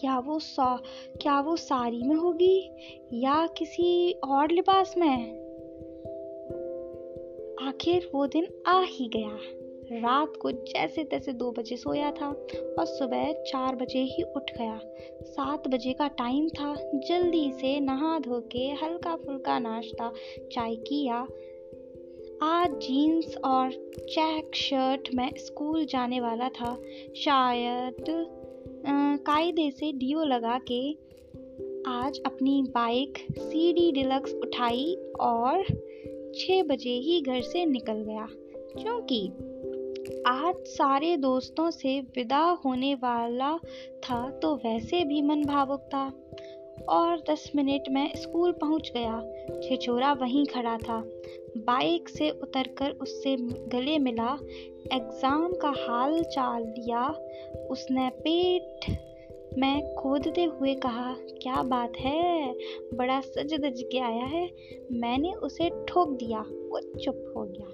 क्या 0.00 0.18
वो 0.18 0.38
सा, 0.38 0.82
क्या 1.22 1.40
वो 1.40 1.56
साड़ी 1.56 2.02
में 2.02 2.16
होगी 2.16 2.70
या 3.12 3.46
किसी 3.46 4.12
और 4.12 4.50
लिबास 4.50 4.94
में? 4.98 5.44
आखिर 7.68 8.10
वो 8.14 8.26
दिन 8.26 8.48
आ 8.66 8.82
ही 8.82 9.08
गया। 9.08 9.38
रात 9.92 10.32
को 10.42 10.50
जैसे 10.50 11.04
तैसे 11.04 11.32
दो 11.32 11.52
बजे 11.52 11.76
सोया 11.76 12.10
था 12.10 12.28
और 12.78 12.84
सुबह 12.86 13.32
चार 13.32 13.76
बजे 13.76 13.98
ही 13.98 14.22
उठ 14.22 14.50
गया। 14.58 14.80
सात 15.22 15.68
बजे 15.68 15.92
का 15.92 16.08
टाइम 16.08 16.48
था। 16.48 16.74
जल्दी 16.94 17.52
से 17.52 17.80
नहा 17.80 18.18
धो 18.18 18.40
के 18.40 18.70
हल्का 18.72 19.16
फुल्का 19.16 19.58
नाश्ता, 19.58 20.12
चाय 20.52 20.74
किया। 20.74 21.28
आज 22.42 22.70
जीन्स 22.70 23.36
और 23.36 23.70
चेक 24.08 24.54
शर्ट 24.54 25.08
में 25.14 25.30
स्कूल 25.36 25.84
जाने 25.84 26.20
वाला 26.20 26.48
था। 26.48 26.82
शायद 27.16 27.94
कायदे 29.16 29.70
से 29.70 29.92
डीओ 29.92 30.24
लगा 30.24 30.60
के 30.70 30.92
आज 31.86 32.20
अपनी 32.26 32.62
बाइक 32.62 33.18
सी 33.38 33.72
डी 33.72 33.92
डिलक्स 33.92 34.34
उठाई 34.34 34.96
और 35.20 35.64
छः 36.34 36.62
बजे 36.62 36.90
ही 36.90 37.20
घर 37.20 37.40
से 37.40 37.66
निकल 37.66 37.92
गया। 37.92 38.28
क्योंकि 38.82 39.28
आज 40.26 40.54
सारे 40.58 41.16
दोस्तों 41.16 41.70
से 41.70 42.00
विदा 42.00 42.58
होने 42.64 42.94
वाला 42.94 43.58
था 44.04 44.30
तो 44.30 44.56
वैसे 44.56 45.04
भी 45.04 45.22
मन 45.22 45.44
भावुक 45.44 45.80
था। 45.80 46.12
और 46.88 47.22
दस 47.30 47.52
मिनट 47.56 47.82
में 47.90 48.14
स्कूल 48.14 48.52
पहुँच 48.52 48.92
गया। 48.96 49.32
छिछोरा 49.62 50.12
वहीं 50.12 50.46
खड़ा 50.46 50.78
था। 50.78 51.08
बाइक 51.56 52.08
से 52.08 52.30
उतरकर 52.30 52.90
उससे 52.90 53.36
गले 53.68 53.98
मिला। 53.98 54.38
एग्ज़ाम 54.92 55.52
का 55.52 55.68
हाल 55.68 56.22
चाल 56.22 56.64
दिया। 56.64 57.08
उसने 57.70 58.08
पेट 58.08 58.96
में 59.58 59.94
खोदते 59.94 60.44
हुए 60.44 60.74
कहा, 60.74 61.14
क्या 61.18 61.62
बात 61.62 61.92
है? 61.96 62.54
बड़ा 62.94 63.20
सज 63.20 63.54
दज 63.54 63.82
के 63.92 63.98
आया 63.98 64.24
है। 64.24 64.50
मैंने 64.92 65.32
उसे 65.32 65.70
ठोक 65.88 66.08
दिया, 66.08 66.40
वो 66.40 66.80
चुप 66.80 67.34
हो 67.36 67.44
गया। 67.44 67.66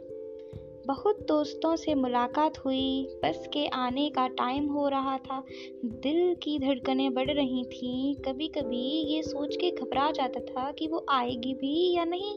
बहुत 0.86 1.26
दोस्तों 1.28 1.76
से 1.76 1.94
मुलाकात 1.94 2.58
हुई। 2.58 3.08
बस 3.24 3.48
के 3.52 3.66
आने 3.66 4.10
का 4.10 4.28
टाइम 4.28 4.66
हो 4.66 4.88
रहा 4.88 5.18
था। 5.18 5.44
दिल 5.84 6.34
की 6.34 6.58
धड़कनें 6.58 7.14
बढ़ 7.14 7.30
रही 7.30 7.64
थीं। 7.64 8.14
कभी 8.14 8.48
कभी 8.48 9.14
ये 9.14 9.22
सोच 9.22 9.56
के 9.56 9.70
घबरा 9.70 10.10
जाता 10.10 10.40
था 10.40 10.72
कि 10.72 10.86
वो 10.86 11.06
आएगी 11.08 11.54
भी 11.54 11.96
या 11.96 12.04
नहीं। 12.04 12.34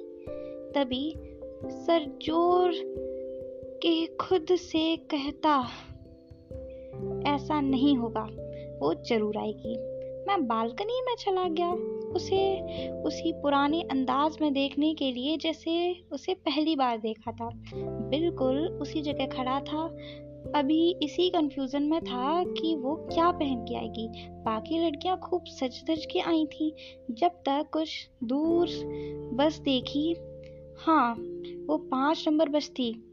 तभी 0.72 1.16
सर 1.66 2.20
ज़ोर 2.24 2.72
के 3.86 4.06
खुद 4.06 4.46
से 4.52 4.96
कहता, 4.96 5.60
ऐसा 7.36 7.62
नहीं 7.62 7.98
होगा, 7.98 8.24
वो 8.82 8.94
ज़रूर 8.94 9.38
आएगी। 9.38 9.76
मैं 10.28 10.48
बालकनी 10.48 11.02
में 11.02 11.16
चला 11.16 11.48
गया, 11.50 11.72
उसे, 12.14 12.60
उसी 13.02 13.32
पुराने 13.34 13.82
अंदाज 13.82 14.38
में 14.42 14.54
देखने 14.54 14.94
के 14.94 15.12
लिए 15.12 15.38
जैसे 15.38 15.96
उसे 16.12 16.34
पहली 16.34 16.76
बार 16.76 16.98
देखा 16.98 17.32
था। 17.32 17.50
बिल्कुल 18.10 18.68
उसी 18.82 19.02
जगह 19.02 19.26
खड़ा 19.26 19.60
था। 19.60 19.86
अभी 20.56 20.96
इसी 21.04 21.30
कंफ्यूजन 21.30 21.84
में 21.84 22.02
था 22.02 22.44
कि 22.44 22.76
वो 22.76 22.96
क्या 22.96 23.32
पहन 23.32 23.64
के 23.64 23.76
आएगी। 23.76 24.08
बाकी 24.44 24.80
लड़कियाँ 24.80 25.20
खूब 25.20 25.44
सज 25.46 25.84
धज 25.90 26.06
के 26.12 26.20
आई 26.20 26.46
थी। 26.46 26.76
जब 27.12 27.30
तक 27.30 27.70
कुछ 27.74 28.10
दूर 28.24 28.68
बस 29.34 29.60
देखी 29.60 30.16
हाँ 30.86 31.14
वो 31.66 31.78
पाँच 31.78 32.26
नंबर 32.28 32.50
बस 32.50 32.70
थी। 32.70 33.04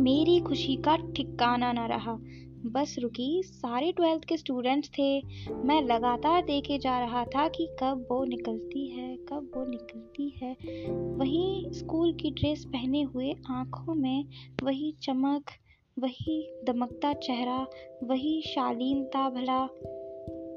मेरी 0.00 0.40
खुशी 0.40 0.76
का 0.76 0.96
ठिकाना 0.96 1.72
ना 1.72 1.86
रहा। 1.86 2.18
बस 2.66 2.96
रुकी। 2.98 3.42
सारे 3.42 3.92
ट्वेल्थ 3.92 4.24
के 4.24 4.36
स्टूडेंट्स 4.36 4.88
थे। 4.88 5.22
मैं 5.52 5.82
लगातार 5.82 6.44
देखे 6.44 6.78
जा 6.78 7.00
रहा 7.00 7.24
था 7.24 7.48
कि 7.48 7.68
कब 7.80 8.06
वो 8.10 8.24
निकलती 8.24 8.88
है, 8.88 9.16
कब 9.16 9.50
वो 9.56 9.66
निकलती 9.66 10.28
है। 10.28 10.56
वही 10.90 11.66
स्कूल 11.72 12.12
की 12.12 12.30
ड्रेस 12.30 12.64
पहने 12.64 13.02
हुए 13.02 13.34
आँखों 13.50 13.94
में 13.94 14.24
वही 14.62 14.94
चमक, 15.02 15.50
वही 15.98 16.52
दमकता 16.64 17.12
चेहरा, 17.12 17.66
वही 18.04 18.42
शालीनता 18.42 19.30
भला। 19.30 19.68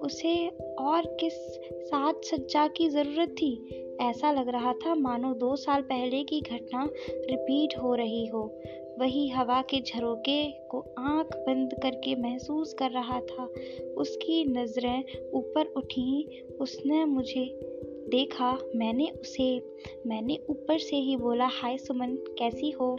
उसे 0.04 0.48
और 0.80 1.18
किस 1.20 1.34
साज 1.82 2.16
सज्जा 2.24 2.68
की 2.68 2.90
ज़रूरत 2.90 3.30
थी? 3.30 3.80
ऐसा 4.02 4.32
लग 4.32 4.50
रहा 4.50 4.74
था, 4.74 4.96
मानो 4.96 5.34
दो 5.34 5.56
साल 5.56 5.82
पहले 5.82 6.24
की 6.24 6.42
घटना 6.42 6.90
रिपीट 7.10 7.78
हो 7.84 7.96
रही 7.96 8.26
हो। 8.26 8.60
वही 9.00 9.30
हवा 9.30 9.62
के 9.62 9.82
झरोके 9.82 10.52
को 10.52 10.86
आँख 10.98 11.36
बंद 11.36 11.74
करके 11.84 12.16
महसूस 12.16 12.74
कर 12.74 12.90
रहा 12.92 13.20
था। 13.20 13.50
उसकी 13.98 14.46
नज़रें 14.46 15.04
ऊपर 15.34 15.66
उठी, 15.66 16.44
उसने 16.62 17.06
मुझे 17.06 17.60
देखा, 18.10 18.60
मैंने 18.76 19.08
उसे, 19.22 19.76
मैंने 20.08 20.40
ऊपर 20.50 20.78
से 20.78 20.96
ही 20.96 21.16
बोला, 21.16 21.46
हाय 21.46 21.78
सुमन, 21.78 22.16
कैसी 22.16 22.72
हो? 22.72 22.98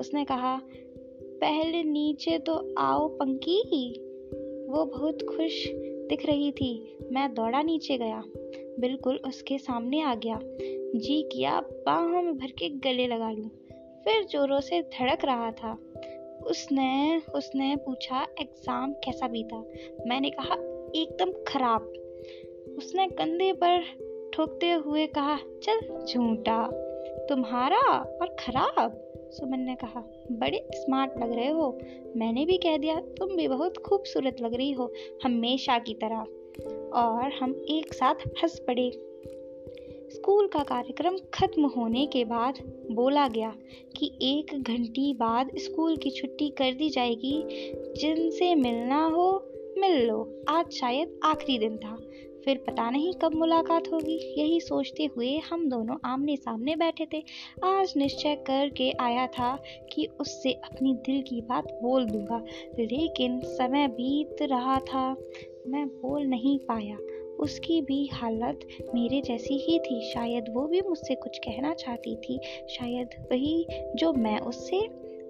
उसने 0.00 0.24
कहा, 0.24 0.60
पहले 1.40 1.82
नीचे 1.82 2.38
तो 2.38 2.74
आओ 2.78 3.08
पंकी। 3.08 3.90
वो 4.68 4.84
बहुत 4.84 5.22
खुश 5.22 5.66
दिख 6.08 6.26
रही 6.26 6.52
थी। 6.52 6.98
मैं 7.12 7.34
दौड़ा 7.34 7.62
नीचे 7.62 7.98
गया। 7.98 8.22
बिल्कुल 8.80 9.16
उसके 9.16 9.58
सामने 9.58 10.02
आ 10.02 10.14
गया। 10.14 10.40
जी 10.98 11.22
किया, 11.32 11.60
बाहों 11.60 12.22
में 12.22 12.38
भर 12.38 12.46
के 12.46 12.68
गले 12.68 13.06
लगा 13.06 13.30
लूँ। 13.30 13.50
फिर 14.04 14.24
जोरों 14.24 14.60
से 14.60 14.82
धड़क 14.82 15.24
रहा 15.24 15.50
था। 15.50 15.78
उसने 16.46 17.22
उसने 17.34 17.76
पूछा, 17.76 18.26
एग्ज़ाम 18.40 18.92
कैसा 18.92 19.28
बीता? 19.28 19.64
मैंने 20.06 20.30
कहा, 20.30 20.54
एकदम 20.94 21.32
खराब। 21.48 21.82
उसने 22.78 23.06
कंधे 23.06 23.52
पर 23.52 23.82
ठोकते 24.34 24.70
हुए 24.70 25.06
कहा, 25.06 25.36
चल 25.36 26.04
झूठा, 26.04 26.70
तुम्हारा 27.28 27.98
और 28.22 28.36
खराब। 28.40 29.03
सुमन 29.34 29.60
ने 29.60 29.74
कहा, 29.74 30.26
बड़े 30.32 30.68
स्मार्ट 30.72 31.12
लग 31.18 31.32
रहे 31.32 31.48
हो। 31.48 31.78
मैंने 32.16 32.44
भी 32.44 32.56
कह 32.56 32.76
दिया, 32.76 33.00
तुम 33.00 33.36
भी 33.36 33.48
बहुत 33.48 33.78
खूबसूरत 33.78 34.36
लग 34.40 34.54
रही 34.54 34.72
हो, 34.72 34.92
हमेशा 35.24 35.78
की 35.78 35.94
तरह। 35.94 36.26
और 36.94 37.32
हम 37.32 37.64
एक 37.68 37.94
साथ 37.94 38.14
हंस 38.14 38.58
पड़े। 38.58 38.90
स्कूल 40.10 40.46
का 40.46 40.62
कार्यक्रम 40.62 41.16
खत्म 41.34 41.66
होने 41.66 42.06
के 42.06 42.24
बाद 42.24 42.54
बोला 42.92 43.28
गया 43.28 43.56
कि 43.96 44.18
एक 44.22 44.62
घंटी 44.62 45.14
बाद 45.14 45.50
स्कूल 45.56 45.96
की 45.96 46.10
छुट्टी 46.10 46.48
कर 46.48 46.72
दी 46.72 46.90
जाएगी। 46.90 47.44
जिनसे 47.96 48.54
मिलना 48.54 49.06
हो, 49.06 49.52
मिल 49.78 50.06
लो। 50.06 50.40
आज 50.48 50.70
शायद 50.70 51.20
आखिरी 51.24 51.58
दिन 51.58 51.76
था। 51.76 51.98
फिर 52.44 52.58
पता 52.58 52.90
नहीं 52.90 53.12
कब 53.14 53.34
मुलाकात 53.34 53.88
होगी। 53.92 54.34
यही 54.40 54.60
सोचते 54.60 55.04
हुए 55.04 55.38
हम 55.38 55.68
दोनों 55.68 55.96
आमने 56.04 56.36
सामने 56.36 56.76
बैठे 56.76 57.06
थे। 57.12 57.22
आज 57.64 57.94
निश्चय 57.96 58.34
करके 58.34 58.90
आया 58.90 59.26
था 59.26 59.62
कि 59.92 60.08
उससे 60.20 60.52
अपनी 60.52 60.94
दिल 60.94 61.22
की 61.22 61.40
बात 61.40 61.64
बोल 61.82 62.04
दूँगा, 62.04 62.44
लेकिन 62.78 63.40
समय 63.40 63.88
बीत 63.88 64.36
रहा 64.42 64.78
था। 64.78 65.16
मैं 65.66 65.86
बोल 65.88 66.26
नहीं 66.26 66.58
पाया। 66.58 66.98
उसकी 67.38 67.80
भी 67.82 68.06
हालत 68.06 68.60
मेरे 68.94 69.20
जैसी 69.20 69.54
ही 69.54 69.78
थी। 69.78 70.12
शायद 70.12 70.44
वो 70.50 70.66
भी 70.66 70.80
मुझसे 70.80 71.14
कुछ 71.14 71.38
कहना 71.38 71.74
चाहती 71.74 72.16
थी। 72.16 72.40
शायद 72.68 73.08
वही 73.32 73.66
जो 73.96 74.12
मैं 74.12 74.38
उससे 74.40 74.80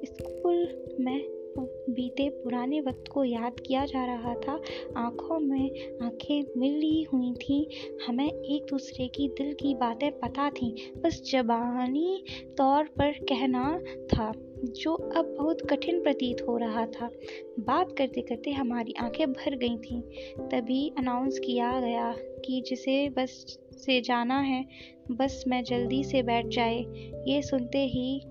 स्कूल 0.04 0.84
में 1.00 1.33
बीते 1.60 2.28
पुराने 2.28 2.80
वक्त 2.80 3.08
को 3.08 3.24
याद 3.24 3.60
किया 3.60 3.84
जा 3.84 4.04
रहा 4.04 4.34
था। 4.34 4.60
आँखों 4.96 5.38
में 5.38 5.70
आँखें 6.02 6.44
मिली 6.56 7.02
हुई 7.02 7.32
थी। 7.32 7.68
हमें 8.06 8.32
एक 8.32 8.66
दूसरे 8.70 9.08
की 9.08 9.28
दिल 9.28 9.52
की 9.54 9.74
बातें 9.74 10.10
पता 10.12 10.50
थीं। 10.50 11.00
बस 11.00 11.22
जबानी 11.32 12.24
तौर 12.58 12.84
पर 12.84 13.12
कहना 13.12 13.80
था, 14.14 14.32
जो 14.64 14.94
अब 14.94 15.34
बहुत 15.38 15.60
कठिन 15.70 16.02
प्रतीत 16.02 16.36
हो 16.48 16.56
रहा 16.56 16.86
था। 16.86 17.10
बात 17.60 17.94
करते 17.98 18.20
करते 18.20 18.50
हमारी 18.50 18.94
आँखें 19.00 19.32
भर 19.32 19.56
गई 19.56 19.76
थीं। 19.76 20.00
तभी 20.48 20.92
अनाउंस 20.98 21.38
किया 21.38 21.80
गया 21.80 22.14
कि 22.44 22.62
जिसे 22.66 23.08
बस 23.08 23.58
से 23.72 24.00
जाना 24.00 24.40
है, 24.40 24.66
बस 25.10 25.44
में 25.48 25.64
जल्दी 25.64 26.04
से 26.04 26.22
बैठ 26.22 26.46
जाए। 26.46 26.78
ये 27.28 27.42
सुनते 27.42 27.78
ही 27.78 28.22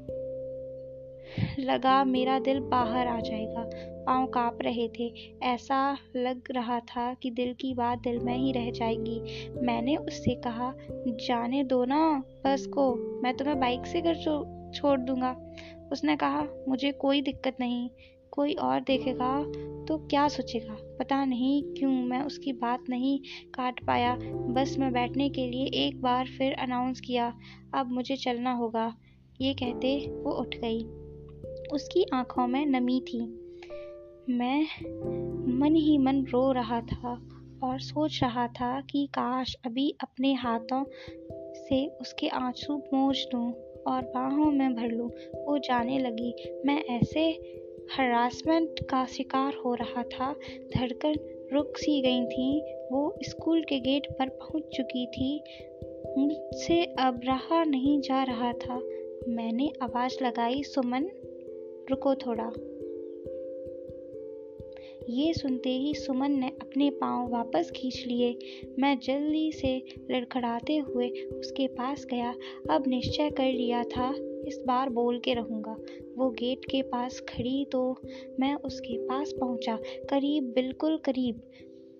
लगा 1.59 2.03
मेरा 2.03 2.39
दिल 2.39 2.59
बाहर 2.59 3.07
आ 3.07 3.19
जाएगा। 3.19 3.69
पाँव 4.05 4.27
काँप 4.27 4.57
रहे 4.61 4.87
थे। 4.99 5.13
ऐसा 5.43 5.97
लग 6.15 6.41
रहा 6.51 6.79
था 6.79 7.13
कि 7.13 7.31
दिल 7.31 7.53
की 7.53 7.73
बात 7.73 7.99
दिल 7.99 8.19
में 8.19 8.37
ही 8.37 8.51
रह 8.51 8.71
जाएगी। 8.71 9.49
मैंने 9.61 9.95
उससे 9.95 10.35
कहा, 10.35 10.73
जाने 11.07 11.63
दो 11.63 11.85
ना, 11.85 12.23
बस 12.45 12.65
को। 12.65 12.95
मैं 13.21 13.33
तुम्हें 13.37 13.59
बाइक 13.59 13.85
से 13.85 14.01
घर 14.01 14.15
छोड़ 14.75 14.99
दूँगा। 14.99 15.53
उसने 15.91 16.15
कहा, 16.15 16.47
मुझे 16.69 16.91
कोई 16.91 17.21
दिक्कत 17.21 17.57
नहीं। 17.59 17.89
कोई 18.31 18.53
और 18.53 18.81
देखेगा 18.81 19.43
तो 19.85 19.97
क्या 19.97 20.27
सोचेगा? 20.27 20.77
पता 20.99 21.25
नहीं 21.25 21.63
क्यों 21.63 21.91
मैं 21.91 22.21
उसकी 22.21 22.53
बात 22.53 22.83
नहीं 22.89 23.19
काट 23.53 23.83
पाया। 23.85 24.15
बस 24.23 24.75
मैं 24.79 24.93
बैठने 24.93 25.29
के 25.29 25.47
लिए 25.47 25.65
एक 25.87 26.01
बार 26.01 26.27
फिर 26.27 26.53
अनाउंस 26.53 26.99
किया, 26.99 27.33
अब 27.73 27.91
मुझे 27.91 28.15
चलना 28.15 28.53
होगा। 28.53 28.95
ये 29.41 29.53
कहते 29.53 29.97
वो 30.11 30.31
उठ 30.31 30.55
गई। 30.55 30.79
उसकी 31.71 32.05
आँखों 32.13 32.47
में 32.47 32.65
नमी 32.65 33.01
थी। 33.01 33.39
मैं 34.29 34.63
मन 35.59 35.75
ही 35.75 35.97
मन 35.97 36.25
रो 36.25 36.51
रहा 36.51 36.81
था 36.81 37.29
और 37.63 37.79
सोच 37.79 38.19
रहा 38.23 38.47
था 38.47 38.81
कि 38.81 39.05
काश 39.05 39.55
अभी 39.65 39.95
अपने 40.01 40.33
हाथों 40.33 40.85
से 41.55 41.87
उसके 41.87 42.27
आँसू 42.27 42.77
पोंछ 42.77 43.27
लूँ 43.33 43.53
और 43.87 44.01
बाहों 44.01 44.51
में 44.51 44.75
भर 44.75 44.87
लूँ। 44.87 45.09
वो 45.35 45.57
जाने 45.57 45.99
लगी। 45.99 46.35
मैं 46.65 46.83
ऐसे 46.83 47.41
हरासमेंट 47.97 48.79
का 48.89 49.05
शिकार 49.05 49.53
हो 49.65 49.73
रहा 49.73 50.03
था। 50.03 50.35
धड़कन 50.77 51.15
रुक 51.53 51.77
सी 51.77 52.01
गई 52.01 52.25
थी। 52.25 52.73
वो 52.91 53.17
स्कूल 53.23 53.63
के 53.63 53.79
गेट 53.79 54.07
पर 54.19 54.29
पहुँच 54.29 54.63
चुकी 54.63 55.05
थी। 55.05 55.43
मुझसे 56.17 56.83
अब 56.99 57.21
रहा 57.23 57.63
नहीं 57.63 58.01
जा 58.01 58.23
रहा 58.23 58.53
था। 58.53 58.81
मैंने 59.27 59.71
आवाज़ 59.81 60.23
लगाई, 60.23 60.63
सुमन 60.63 61.03
रुको 61.89 62.15
थोड़ा। 62.15 62.51
ये 65.09 65.33
सुनते 65.33 65.69
ही 65.69 65.93
सुमन 65.93 66.31
ने 66.31 66.47
अपने 66.47 66.89
पाँव 66.89 67.31
वापस 67.31 67.71
खींच 67.75 68.03
लिए। 68.07 68.37
मैं 68.79 68.99
जल्दी 68.99 69.51
से 69.51 69.83
लड़खड़ाते 70.11 70.77
हुए 70.77 71.09
उसके 71.09 71.67
पास 71.67 72.05
गया। 72.05 72.35
अब 72.69 72.83
निश्चय 72.87 73.29
कर 73.29 73.45
लिया 73.45 73.83
था, 73.83 74.13
इस 74.47 74.63
बार 74.67 74.89
बोल 74.89 75.19
के 75.19 75.33
रहूँगा। 75.33 75.77
वो 76.17 76.29
गेट 76.29 76.65
के 76.65 76.81
पास 76.81 77.19
खड़ी 77.19 77.65
तो 77.65 77.95
मैं 78.39 78.55
उसके 78.55 78.97
पास 78.97 79.33
पहुँचा। 79.39 79.75
करीब, 80.09 80.43
बिल्कुल 80.43 80.97
करीब। 80.97 81.41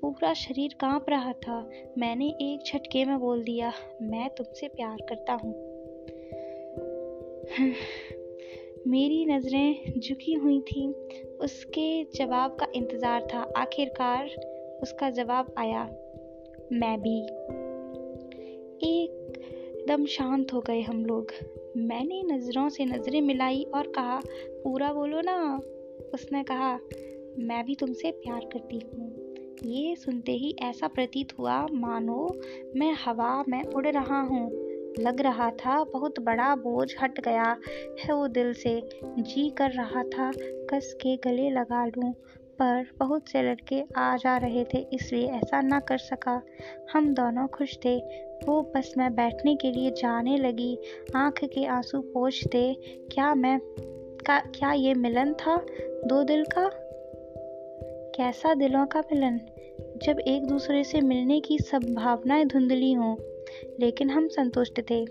पूरा 0.02 0.34
शरीर 0.34 0.76
काँप 0.80 1.06
रहा 1.10 1.34
था। 1.34 1.70
मैंने 1.98 2.28
एक 2.28 2.64
झटके 2.68 3.06
में 3.06 3.20
बोल 3.20 3.44
दिया, 3.44 3.74
मैं 4.02 4.30
तुमसे 4.30 4.68
प्यार 4.68 4.98
करता 5.10 5.34
हूँ। 5.34 5.54
मेरी 8.88 9.26
नज़रें 9.26 10.00
झुकी 10.00 10.34
हुई 10.34 10.60
थी। 10.62 10.88
उसके 11.42 12.04
जवाब 12.16 12.56
का 12.56 12.68
इंतज़ार 12.76 13.28
था। 13.34 13.42
आखिरकार 13.58 14.30
उसका 14.84 15.10
जवाब 15.10 15.54
आया, 15.58 15.84
मैं 16.74 17.00
भी। 17.02 17.20
एकदम 18.86 20.06
शांत 20.06 20.54
हो 20.54 20.62
गए 20.62 20.82
हम 20.82 21.06
लोग। 21.06 21.32
मैंने 21.78 22.22
नज़रों 22.24 22.70
से 22.70 22.86
नज़रें 22.86 23.22
मिलाई 23.22 23.64
और 23.76 23.88
कहा, 23.88 24.20
पूरा 24.64 24.92
बोलो 24.94 25.22
ना। 25.22 25.60
उसने 26.14 26.44
कहा, 26.44 26.74
मैं 27.40 27.64
भी 27.66 27.76
तुमसे 27.76 28.12
प्यार 28.12 28.50
करती 28.54 28.80
हूँ। 28.80 29.12
ये 29.66 29.96
सुनते 29.96 30.32
ही 30.32 30.56
ऐसा 30.62 30.88
प्रतीत 30.88 31.38
हुआ, 31.40 31.68
मानो 31.72 32.40
मैं 32.76 32.94
हवा 33.06 33.44
में 33.50 33.64
उड़ 33.64 33.88
रहा 33.88 34.22
हूँ। 34.22 34.63
लग 35.00 35.22
रहा 35.22 35.50
था 35.50 35.84
बहुत 35.84 36.20
बड़ा 36.20 36.56
बोझ 36.56 36.96
हट 37.02 37.20
गया 37.20 37.58
है 38.06 38.14
वो 38.14 38.28
दिल 38.28 38.54
से। 38.54 38.90
जी 39.06 39.50
कर 39.50 39.72
रहा 39.72 40.04
था, 40.04 40.32
कस 40.70 40.98
के 41.02 41.16
गले 41.18 41.50
लगा 41.50 41.86
लूँ, 41.86 42.14
पर 42.60 42.86
बहुत 43.00 43.30
से 43.30 43.42
लड़के 43.42 43.84
आ 43.98 44.18
जा 44.18 44.38
रहे 44.38 44.64
थे, 44.64 44.88
इसलिए 44.94 45.28
ऐसा 45.28 45.62
ना 45.62 45.80
कर 45.80 45.98
सका। 45.98 46.42
हम 46.94 47.14
दोनों 47.14 47.48
खुश 47.48 47.78
थे। 47.86 48.00
वो 48.48 48.72
बस 48.76 48.94
मैं 48.98 49.16
बैठने 49.16 49.56
के 49.56 49.72
लिए 49.72 49.92
जाने 49.92 50.38
लगी। 50.38 50.78
आँख 51.16 51.44
के 51.44 51.66
आँसू 51.66 52.02
पोछते 52.02 52.78
क्या 53.14 53.36
मैं, 53.36 53.60
का, 54.26 54.40
क्या 54.40 54.72
ये 54.74 54.94
मिलन 54.94 55.34
था 55.34 55.66
दो 56.06 56.24
दिल 56.24 56.46
का? 56.46 56.70
कैसा 58.16 58.54
दिलों 58.54 58.86
का 58.86 59.00
मिलन? 59.00 59.40
जब 60.04 60.20
एक 60.20 60.46
दूसरे 60.48 60.84
से 60.84 61.02
मिलने 61.02 61.40
की 61.40 61.58
संभावनाएँ 61.60 62.46
धुंधली 62.46 62.94
हों 62.94 63.16
लेकिन 63.80 64.10
हम 64.10 64.28
संतुष्ट 64.28 64.82
थे। 64.82 65.06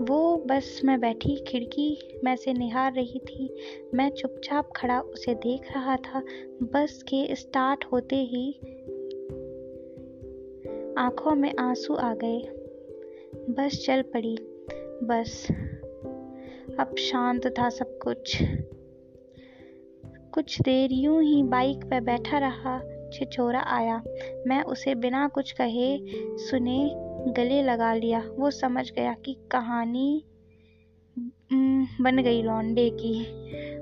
वो 0.00 0.36
बस 0.36 0.80
मैं 0.84 1.00
बैठी 1.00 1.44
खिड़की 1.48 2.20
में 2.24 2.36
से 2.36 2.52
निहार 2.52 2.92
रही 2.92 3.18
थी। 3.18 3.54
मैं 3.94 4.10
चुपचाप 4.10 4.68
खड़ा 4.76 5.00
उसे 5.00 5.34
देख 5.34 5.72
रहा 5.72 5.96
था। 5.96 6.22
बस 6.62 7.02
के 7.02 7.34
स्टार्ट 7.34 7.84
होते 7.84 8.16
ही 8.16 8.58
आँखों 10.98 11.34
में 11.34 11.54
आँसू 11.58 11.94
आ 11.94 12.14
गए। 12.14 12.38
बस 13.50 13.84
चल 13.86 14.02
पड़ी। 14.02 14.38
बस। 15.02 15.48
अब 16.80 16.96
शांत 16.96 17.46
था 17.46 17.68
सब 17.68 17.98
कुछ। 17.98 18.42
कुछ 20.34 20.60
देर 20.60 20.92
यूँ 20.92 21.22
ही 21.22 21.42
बाइक 21.42 21.84
पर 21.84 22.00
बैठा 22.00 22.38
रहा। 22.38 22.82
छिछोरा 23.12 23.60
आया। 23.60 24.02
मैं 24.46 24.62
उसे 24.62 24.94
बिना 24.94 25.28
कुछ 25.28 25.52
कहे, 25.52 25.98
सुने 26.36 27.05
गले 27.26 27.62
लगा 27.62 27.94
लिया। 27.94 28.22
वो 28.38 28.50
समझ 28.50 28.90
गया 28.90 29.14
कि 29.14 29.36
कहानी 29.52 30.24
बन 32.00 32.22
गई 32.22 32.42
लौंडे 32.42 32.90
की। 32.90 33.20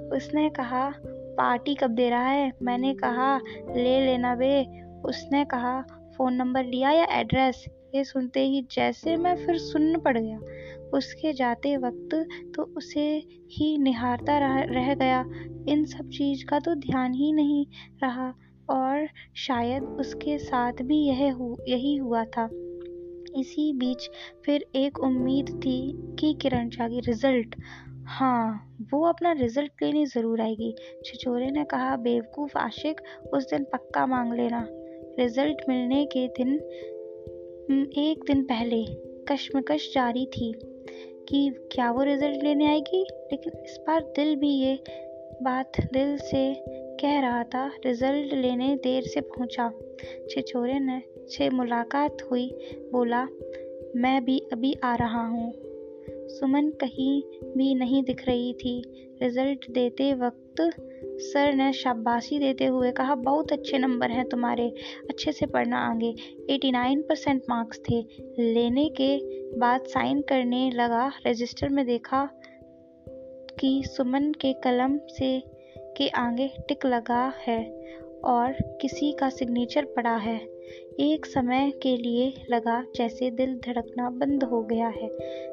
उसने 0.08 0.50
कहा 0.50 0.92
पार्टी 1.06 1.74
कब 1.74 1.90
दे 1.90 2.10
रहा 2.10 2.26
है? 2.26 2.52
मैंने 2.62 2.94
कहा 2.94 3.36
ले 3.76 4.00
लेना 4.06 4.34
बे। 4.34 4.64
उसने 5.04 5.44
कहा 5.44 5.80
फ़ोन 6.16 6.34
नंबर 6.34 6.64
लिया 6.64 6.90
या 6.90 7.06
एड्रेस? 7.10 7.64
ये 7.94 8.04
सुनते 8.04 8.40
ही 8.40 8.66
जैसे 8.72 9.16
मैं 9.16 9.36
फिर 9.36 9.58
सुन 9.58 9.98
पड़ 9.98 10.18
गया। 10.18 10.38
उसके 10.94 11.32
जाते 11.32 11.76
वक्त 11.76 12.28
तो 12.54 12.62
उसे 12.62 13.22
ही 13.50 13.78
निहारता 13.78 14.38
रह, 14.38 14.62
रह 14.62 14.94
गया। 14.94 15.24
इन 15.68 15.84
सब 15.84 16.08
चीज़ 16.08 16.44
का 16.46 16.58
तो 16.58 16.74
ध्यान 16.74 17.14
ही 17.14 17.32
नहीं 17.32 17.66
रहा 18.02 18.34
और 18.70 19.08
शायद 19.36 19.82
उसके 19.82 20.38
साथ 20.38 20.72
भी 20.82 20.98
यह 21.06 21.34
हु, 21.34 21.56
यही 21.68 21.96
हुआ 21.96 22.24
था। 22.24 22.48
इसी 23.36 23.72
बीच 23.72 24.08
फिर 24.44 24.64
एक 24.76 24.98
उम्मीद 24.98 25.50
थी 25.56 25.78
कि 26.20 26.32
किरण 26.42 26.68
जागी 26.68 27.00
रिज़ल्ट 27.00 27.56
हाँ 28.08 28.76
वो 28.92 29.04
अपना 29.06 29.32
रिज़ल्ट 29.32 29.82
लेने 29.82 30.04
ज़रूर 30.06 30.40
आएगी। 30.40 30.74
छिछोरे 31.04 31.50
ने 31.50 31.64
कहा, 31.64 31.96
बेवकूफ़ 31.96 32.58
आशिक, 32.58 33.00
उस 33.34 33.48
दिन 33.50 33.64
पक्का 33.64 34.06
मांग 34.06 34.32
लेना। 34.32 34.66
रिज़ल्ट 35.18 35.62
मिलने 35.68 36.04
के 36.06 36.26
दिन 36.28 36.54
एक 37.98 38.24
दिन 38.26 38.42
पहले 38.42 38.84
कश्मकश 39.24 39.90
जारी 39.94 40.26
थी 40.26 40.52
कि 41.28 41.50
क्या 41.72 41.90
वो 41.90 42.02
रिज़ल्ट 42.02 42.42
लेने 42.42 42.66
आएगी, 42.66 43.02
लेकिन 43.32 43.52
इस 43.64 43.78
बार 43.86 44.00
दिल 44.16 44.34
भी 44.36 44.50
ये 44.50 44.78
बात 45.42 45.80
दिल 45.92 46.16
से 46.18 46.44
कह 47.00 47.20
रहा 47.20 47.42
था 47.44 47.66
रिज़ल्ट 47.86 48.32
लेने 48.34 48.74
देर 48.76 49.02
से 49.02 49.20
पहुँचा। 49.20 49.70
छिछोरे 50.30 50.78
ने 50.80 51.02
से 51.28 51.50
मुलाकात 51.50 52.16
हुई। 52.30 52.50
बोला, 52.92 53.28
मैं 53.96 54.24
भी 54.24 54.38
अभी 54.52 54.76
आ 54.84 54.94
रहा 54.94 55.26
हूँ 55.26 55.52
सुमन 56.28 56.70
कहीं 56.70 57.22
भी 57.56 57.74
नहीं 57.74 58.02
दिख 58.02 58.26
रही 58.26 58.52
थी। 58.52 58.82
रिज़ल्ट 59.22 59.70
देते 59.70 60.14
वक्त 60.14 60.44
सर 61.16 61.54
ने 61.54 61.72
शाबाशी 61.72 62.38
देते 62.38 62.64
हुए 62.64 62.92
कहा, 62.92 63.14
बहुत 63.14 63.52
अच्छे 63.52 63.78
नंबर 63.78 64.10
हैं 64.10 64.28
तुम्हारे। 64.28 64.68
अच्छे 65.10 65.32
से 65.32 65.46
पढ़ना 65.46 65.78
आगे। 65.78 66.14
89 66.50 67.02
परसेंट 67.02 67.42
मार्क्स 67.50 67.78
थे। 67.78 68.06
लेने 68.38 68.88
के 68.88 69.18
बाद 69.58 69.84
साइन 69.84 70.20
करने 70.20 70.70
लगा। 70.70 71.12
रजिस्टर 71.26 71.68
में 71.68 71.86
देखा 71.86 72.30
कि 73.60 73.82
सुमन 73.86 74.32
के 74.32 74.52
कलम 74.52 74.98
से 74.98 75.42
के 75.78 76.08
आगे 76.08 76.50
टिक 76.68 76.86
लगा 76.86 77.32
है 77.46 77.64
और 78.24 78.52
किसी 78.52 79.12
का 79.12 79.28
सिग्नेचर 79.28 79.84
पड़ा 79.84 80.16
है। 80.16 80.38
एक 81.00 81.26
समय 81.26 81.72
के 81.82 81.96
लिए 81.96 82.34
लगा 82.50 82.84
जैसे 82.96 83.30
दिल 83.30 83.54
धड़कना 83.54 84.10
बंद 84.10 84.44
हो 84.44 84.62
गया 84.62 84.88
है। 84.88 85.08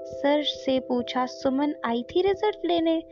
सर 0.06 0.44
से 0.44 0.80
पूछा, 0.80 1.26
सुमन, 1.26 1.74
आई 1.86 2.04
थी 2.04 2.22
रिज़ल्ट 2.22 2.56
लेने? 2.66 3.04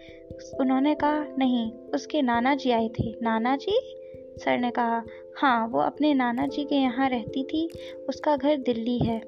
उन्होंने 0.60 0.96
कहा, 0.96 1.26
नहीं, 1.38 1.72
उसके 1.72 2.22
नाना 2.22 2.56
जी 2.56 2.72
आए 2.72 2.88
थे। 2.88 3.16
नाना 3.24 3.56
जी 3.56 3.96
सर 4.38 4.58
ने 4.58 4.72
कहा 4.72 5.04
हाँ 5.38 5.68
वो 5.68 5.80
अपने 5.80 6.14
नाना 6.14 6.48
जी 6.48 6.64
के 6.64 6.76
यहाँ 6.76 7.10
रहती 7.10 7.44
थी। 7.44 7.70
उसका 8.10 8.36
घर 8.36 8.58
दिल्ली 8.58 8.98
है। 8.98 9.22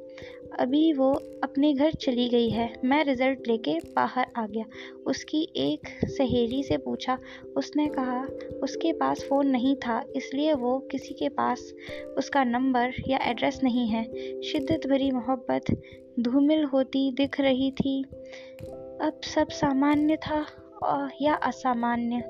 अभी 0.59 0.93
वो 0.93 1.13
अपने 1.43 1.73
घर 1.73 1.91
चली 1.91 2.29
गई 2.29 2.49
है। 2.49 2.73
मैं 2.85 3.03
रिज़ल्ट 3.05 3.47
लेके 3.47 3.79
बाहर 3.95 4.27
आ 4.35 4.47
गया। 4.47 4.65
उसकी 5.07 5.53
एक 5.55 5.87
सहेली 6.05 6.63
से 6.63 6.77
पूछा। 6.77 7.17
उसने 7.57 7.87
कहा, 7.87 8.27
उसके 8.63 8.93
पास 8.93 9.23
फ़ोन 9.29 9.47
नहीं 9.47 9.75
था, 9.75 10.03
इसलिए 10.15 10.53
वो 10.53 10.79
किसी 10.79 11.13
के 11.13 11.29
पास 11.29 11.73
उसका 12.17 12.43
नंबर 12.43 12.93
या 13.07 13.17
एड्रेस 13.17 13.59
नहीं 13.63 13.87
है। 13.87 14.03
शिद्दत 14.41 14.87
भरी 14.87 15.11
मोहब्बत, 15.11 15.81
धूमिल 16.19 16.63
होती 16.63 17.11
दिख 17.11 17.39
रही 17.39 17.71
थी। 17.71 18.03
अब 19.01 19.19
सब 19.23 19.49
सामान्य 19.49 20.15
था 20.15 20.45
या 21.21 21.33
असामान्य? 21.33 22.23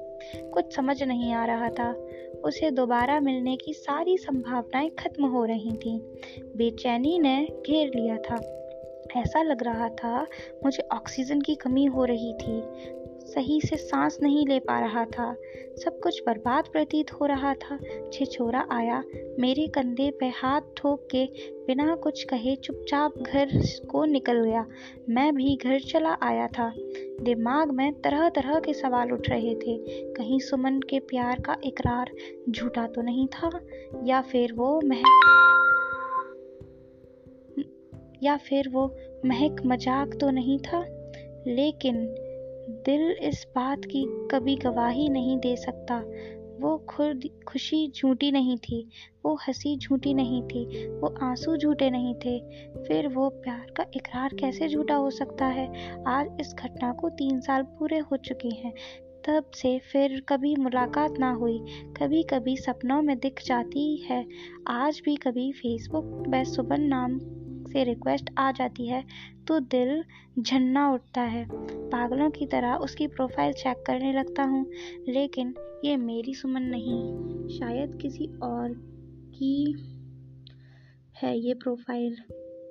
कुछ 0.54 0.76
समझ 0.76 1.04
नहीं 1.04 1.34
आ 1.34 1.46
रहा 1.46 1.70
था। 1.70 2.08
उसे 2.44 2.72
दोबारा 2.72 3.20
मिलने 3.20 3.56
की 3.56 3.74
सारी 3.74 4.18
संभावनाएँ 4.18 4.90
खत्म 4.90 5.26
हो 5.26 5.46
रही 5.46 5.72
थीं। 5.72 6.00
बेचैनी 6.58 7.20
ने 7.20 7.48
घेर 7.68 7.88
लिया 7.88 8.18
था। 8.18 8.36
ऐसा 9.20 9.42
लग 9.42 9.64
रहा 9.64 9.90
था 9.90 10.28
मुझे 10.64 10.88
ऑक्सीजन 10.94 11.42
की 11.42 11.56
कमी 11.56 11.86
हो 11.86 12.06
रही 12.06 12.34
थी। 12.34 12.62
सही 13.36 13.62
से 13.62 13.78
सांस 13.78 14.18
नहीं 14.22 14.48
ले 14.48 14.60
पा 14.60 14.80
रहा 14.80 15.06
था। 15.06 15.36
सब 15.86 16.00
कुछ 16.00 16.22
बर्बाद 16.28 16.64
प्रतीत 16.72 17.14
हो 17.14 17.26
रहा 17.26 17.54
था। 17.54 17.80
छिछोरा 18.14 18.68
आया, 18.72 19.04
मेरे 19.40 19.68
कंधे 19.68 20.12
पे 20.12 20.26
हाथ 20.26 20.62
ठोक 20.78 21.08
के 21.12 21.26
बिना 21.68 21.96
कुछ 21.96 22.24
कहे 22.24 22.56
चुपचाप 22.56 23.18
घर 23.18 23.50
को 23.92 24.06
निकल 24.06 24.44
गया। 24.44 24.66
मैं 25.10 25.36
भी 25.36 25.56
घर 25.56 25.80
चला 25.80 26.18
आया 26.24 26.48
था। 26.48 26.74
दिमाग 27.22 27.72
में 27.72 28.02
तरह 28.02 28.30
तरह 28.30 28.60
के 28.60 28.74
सवाल 28.74 29.12
उठ 29.12 29.30
रहे 29.30 29.56
थे। 29.56 29.78
कहीं 30.14 30.40
सुमन 30.40 30.80
के 30.80 31.00
प्यार 31.00 31.40
का 31.40 31.58
इकरार 31.64 32.12
झूठा 32.50 32.88
तो 32.88 33.02
नहीं 33.02 33.28
था? 33.28 33.60
या 34.04 34.22
फिर 34.22 34.54
वो 34.54 34.82
महक 34.82 35.38
या 38.24 38.38
फिर 38.38 38.70
वो 38.70 38.96
महक 39.26 39.56
मज़ाक 39.66 40.18
तो 40.22 40.30
नहीं 40.30 40.60
था? 40.60 40.86
लेकिन 41.48 42.16
दिल 42.86 43.12
इस 43.12 43.48
बात 43.56 43.86
की 43.86 44.28
कभी 44.32 44.56
गवाही 44.56 45.10
नहीं 45.10 45.38
दे 45.38 45.56
सकता। 45.56 46.04
वो 46.60 46.78
खुद 46.78 47.24
खुशी 47.48 47.92
झूठी 47.98 48.32
नहीं 48.32 48.58
थी, 48.58 48.90
वो 49.26 49.36
हँसी 49.36 49.78
झूठी 49.78 50.14
नहीं 50.14 50.44
थी, 50.44 50.88
वो 50.88 51.16
आँसू 51.22 51.58
झूठे 51.58 51.90
नहीं 51.90 52.16
थे। 52.16 52.40
फिर 52.84 53.08
वो 53.08 53.30
प्यार 53.30 53.72
का 53.78 53.86
इकरार 53.96 54.34
कैसे 54.34 54.68
झूठा 54.68 54.96
हो 54.96 55.10
सकता 55.10 55.46
है? 55.46 55.96
आज 56.08 56.38
इस 56.40 56.56
घटना 56.60 56.94
को 56.94 57.10
तीन 57.10 57.40
साल 57.40 57.64
पूरे 57.64 58.00
हो 58.00 58.18
चुके 58.18 58.50
हैं। 58.50 58.74
तब 59.28 59.52
से 59.54 59.80
फिर 59.80 60.24
कभी 60.30 60.56
मुलाकात 60.56 61.20
ना 61.20 61.32
हुई 61.32 61.66
कभी 61.98 62.24
कभी 62.24 62.58
सपनों 62.58 63.02
में 63.02 63.20
दिख 63.20 63.42
जाती 63.46 63.98
है। 63.98 64.26
आज 64.68 65.02
भी 65.06 65.16
कभी 65.16 65.52
फेसबुक 65.52 66.24
में 66.28 66.44
सुबन 66.44 66.82
नाम 66.82 67.20
से 67.74 67.84
रिक्वेस्ट 67.84 68.30
आ 68.38 68.52
जाती 68.52 68.88
है 68.88 69.04
तो 69.48 69.60
दिल 69.60 70.04
झन्ना 70.40 70.92
उठता 70.94 71.22
है। 71.22 71.46
पागलों 71.90 72.30
की 72.30 72.46
तरह 72.46 72.76
उसकी 72.76 73.08
प्रोफ़ाइल 73.08 73.54
चेक 73.54 73.84
करने 73.88 74.14
लगता 74.14 74.44
हूँ, 74.44 74.66
लेकिन 75.10 75.54
ये 75.86 75.96
मेरी 75.98 76.34
सुमन 76.34 76.62
नहीं। 76.62 77.50
शायद 77.50 77.98
किसी 78.02 78.26
और 78.44 78.74
की 79.36 79.76
है 81.22 81.38
ये 81.40 81.54
प्रोफ़ाइल 81.54 82.18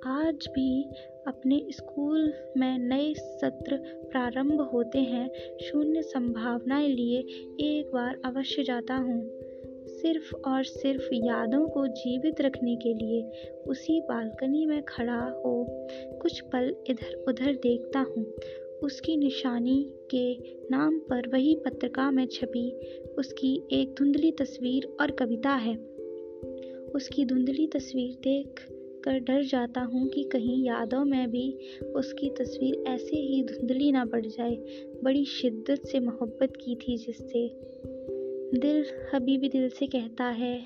आज 0.07 0.47
भी 0.49 0.83
अपने 1.27 1.59
स्कूल 1.71 2.33
में 2.57 2.77
नए 2.79 3.13
सत्र 3.13 3.77
प्रारंभ 4.11 4.61
होते 4.73 4.99
हैं, 4.99 5.29
शून्य 5.61 6.01
संभावनाएँ 6.01 6.87
लिए 6.87 7.19
एक 7.61 7.91
बार 7.93 8.21
अवश्य 8.25 8.63
जाता 8.63 8.95
हूँ। 8.95 9.21
सिर्फ़ 10.01 10.35
और 10.35 10.63
सिर्फ़ 10.63 11.13
यादों 11.13 11.67
को 11.67 11.87
जीवित 11.87 12.41
रखने 12.41 12.75
के 12.75 12.93
लिए 12.93 13.23
उसी 13.67 13.99
बालकनी 14.01 14.65
में 14.65 14.81
खड़ा 14.83 15.21
हो 15.45 15.65
कुछ 16.21 16.41
पल 16.41 16.75
इधर 16.87 17.25
उधर 17.27 17.53
देखता 17.53 17.99
हूँ। 17.99 18.25
उसकी 18.83 19.17
निशानी 19.17 19.93
के 20.15 20.33
नाम 20.71 20.99
पर 20.99 21.27
वही 21.27 21.55
पत्रिका 21.55 22.11
में 22.11 22.25
छपी 22.25 22.71
उसकी 23.17 23.61
एक 23.71 23.95
धुंधली 23.97 24.31
तस्वीर 24.31 24.97
और 25.01 25.11
कविता 25.11 25.49
है। 25.49 25.75
उसकी 26.95 27.25
धुंधली 27.25 27.67
तस्वीर 27.67 28.13
देख 28.13 28.67
कर 29.03 29.19
डर 29.19 29.43
जाता 29.43 29.81
हूँ 29.81 30.07
कि 30.09 30.23
कहीं 30.23 30.65
यादों 30.65 31.05
में 31.05 31.31
भी 31.31 31.57
उसकी 31.95 32.29
तस्वीर 32.29 32.83
ऐसे 32.87 33.17
ही 33.17 33.43
धुंधली 33.43 33.91
ना 33.91 34.05
पड़ 34.05 34.25
जाए। 34.25 34.55
बड़ी 35.03 35.25
शिद्दत 35.25 35.85
से 35.85 35.99
मोहब्बत 35.99 36.53
की 36.65 36.75
थी 36.75 36.97
जिससे 36.97 37.47
दिल 38.55 38.85
अभी 39.13 39.37
भी 39.37 39.49
दिल 39.49 39.69
से 39.69 39.87
कहता 39.87 40.23
है 40.23 40.61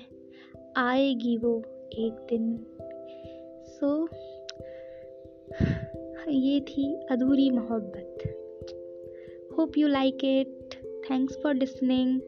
आएगी 0.76 1.36
वो 1.36 1.62
एक 1.92 2.26
दिन। 2.30 2.66
सो 3.66 4.06
so, 4.06 4.12
ये 6.28 6.60
थी 6.60 7.06
अधूरी 7.10 7.50
मोहब्बत। 7.50 8.18
Hope 9.58 9.78
you 9.78 9.88
like 9.88 10.18
it 10.24 10.74
thanks 11.10 11.38
for 11.42 11.54
listening 11.54 12.20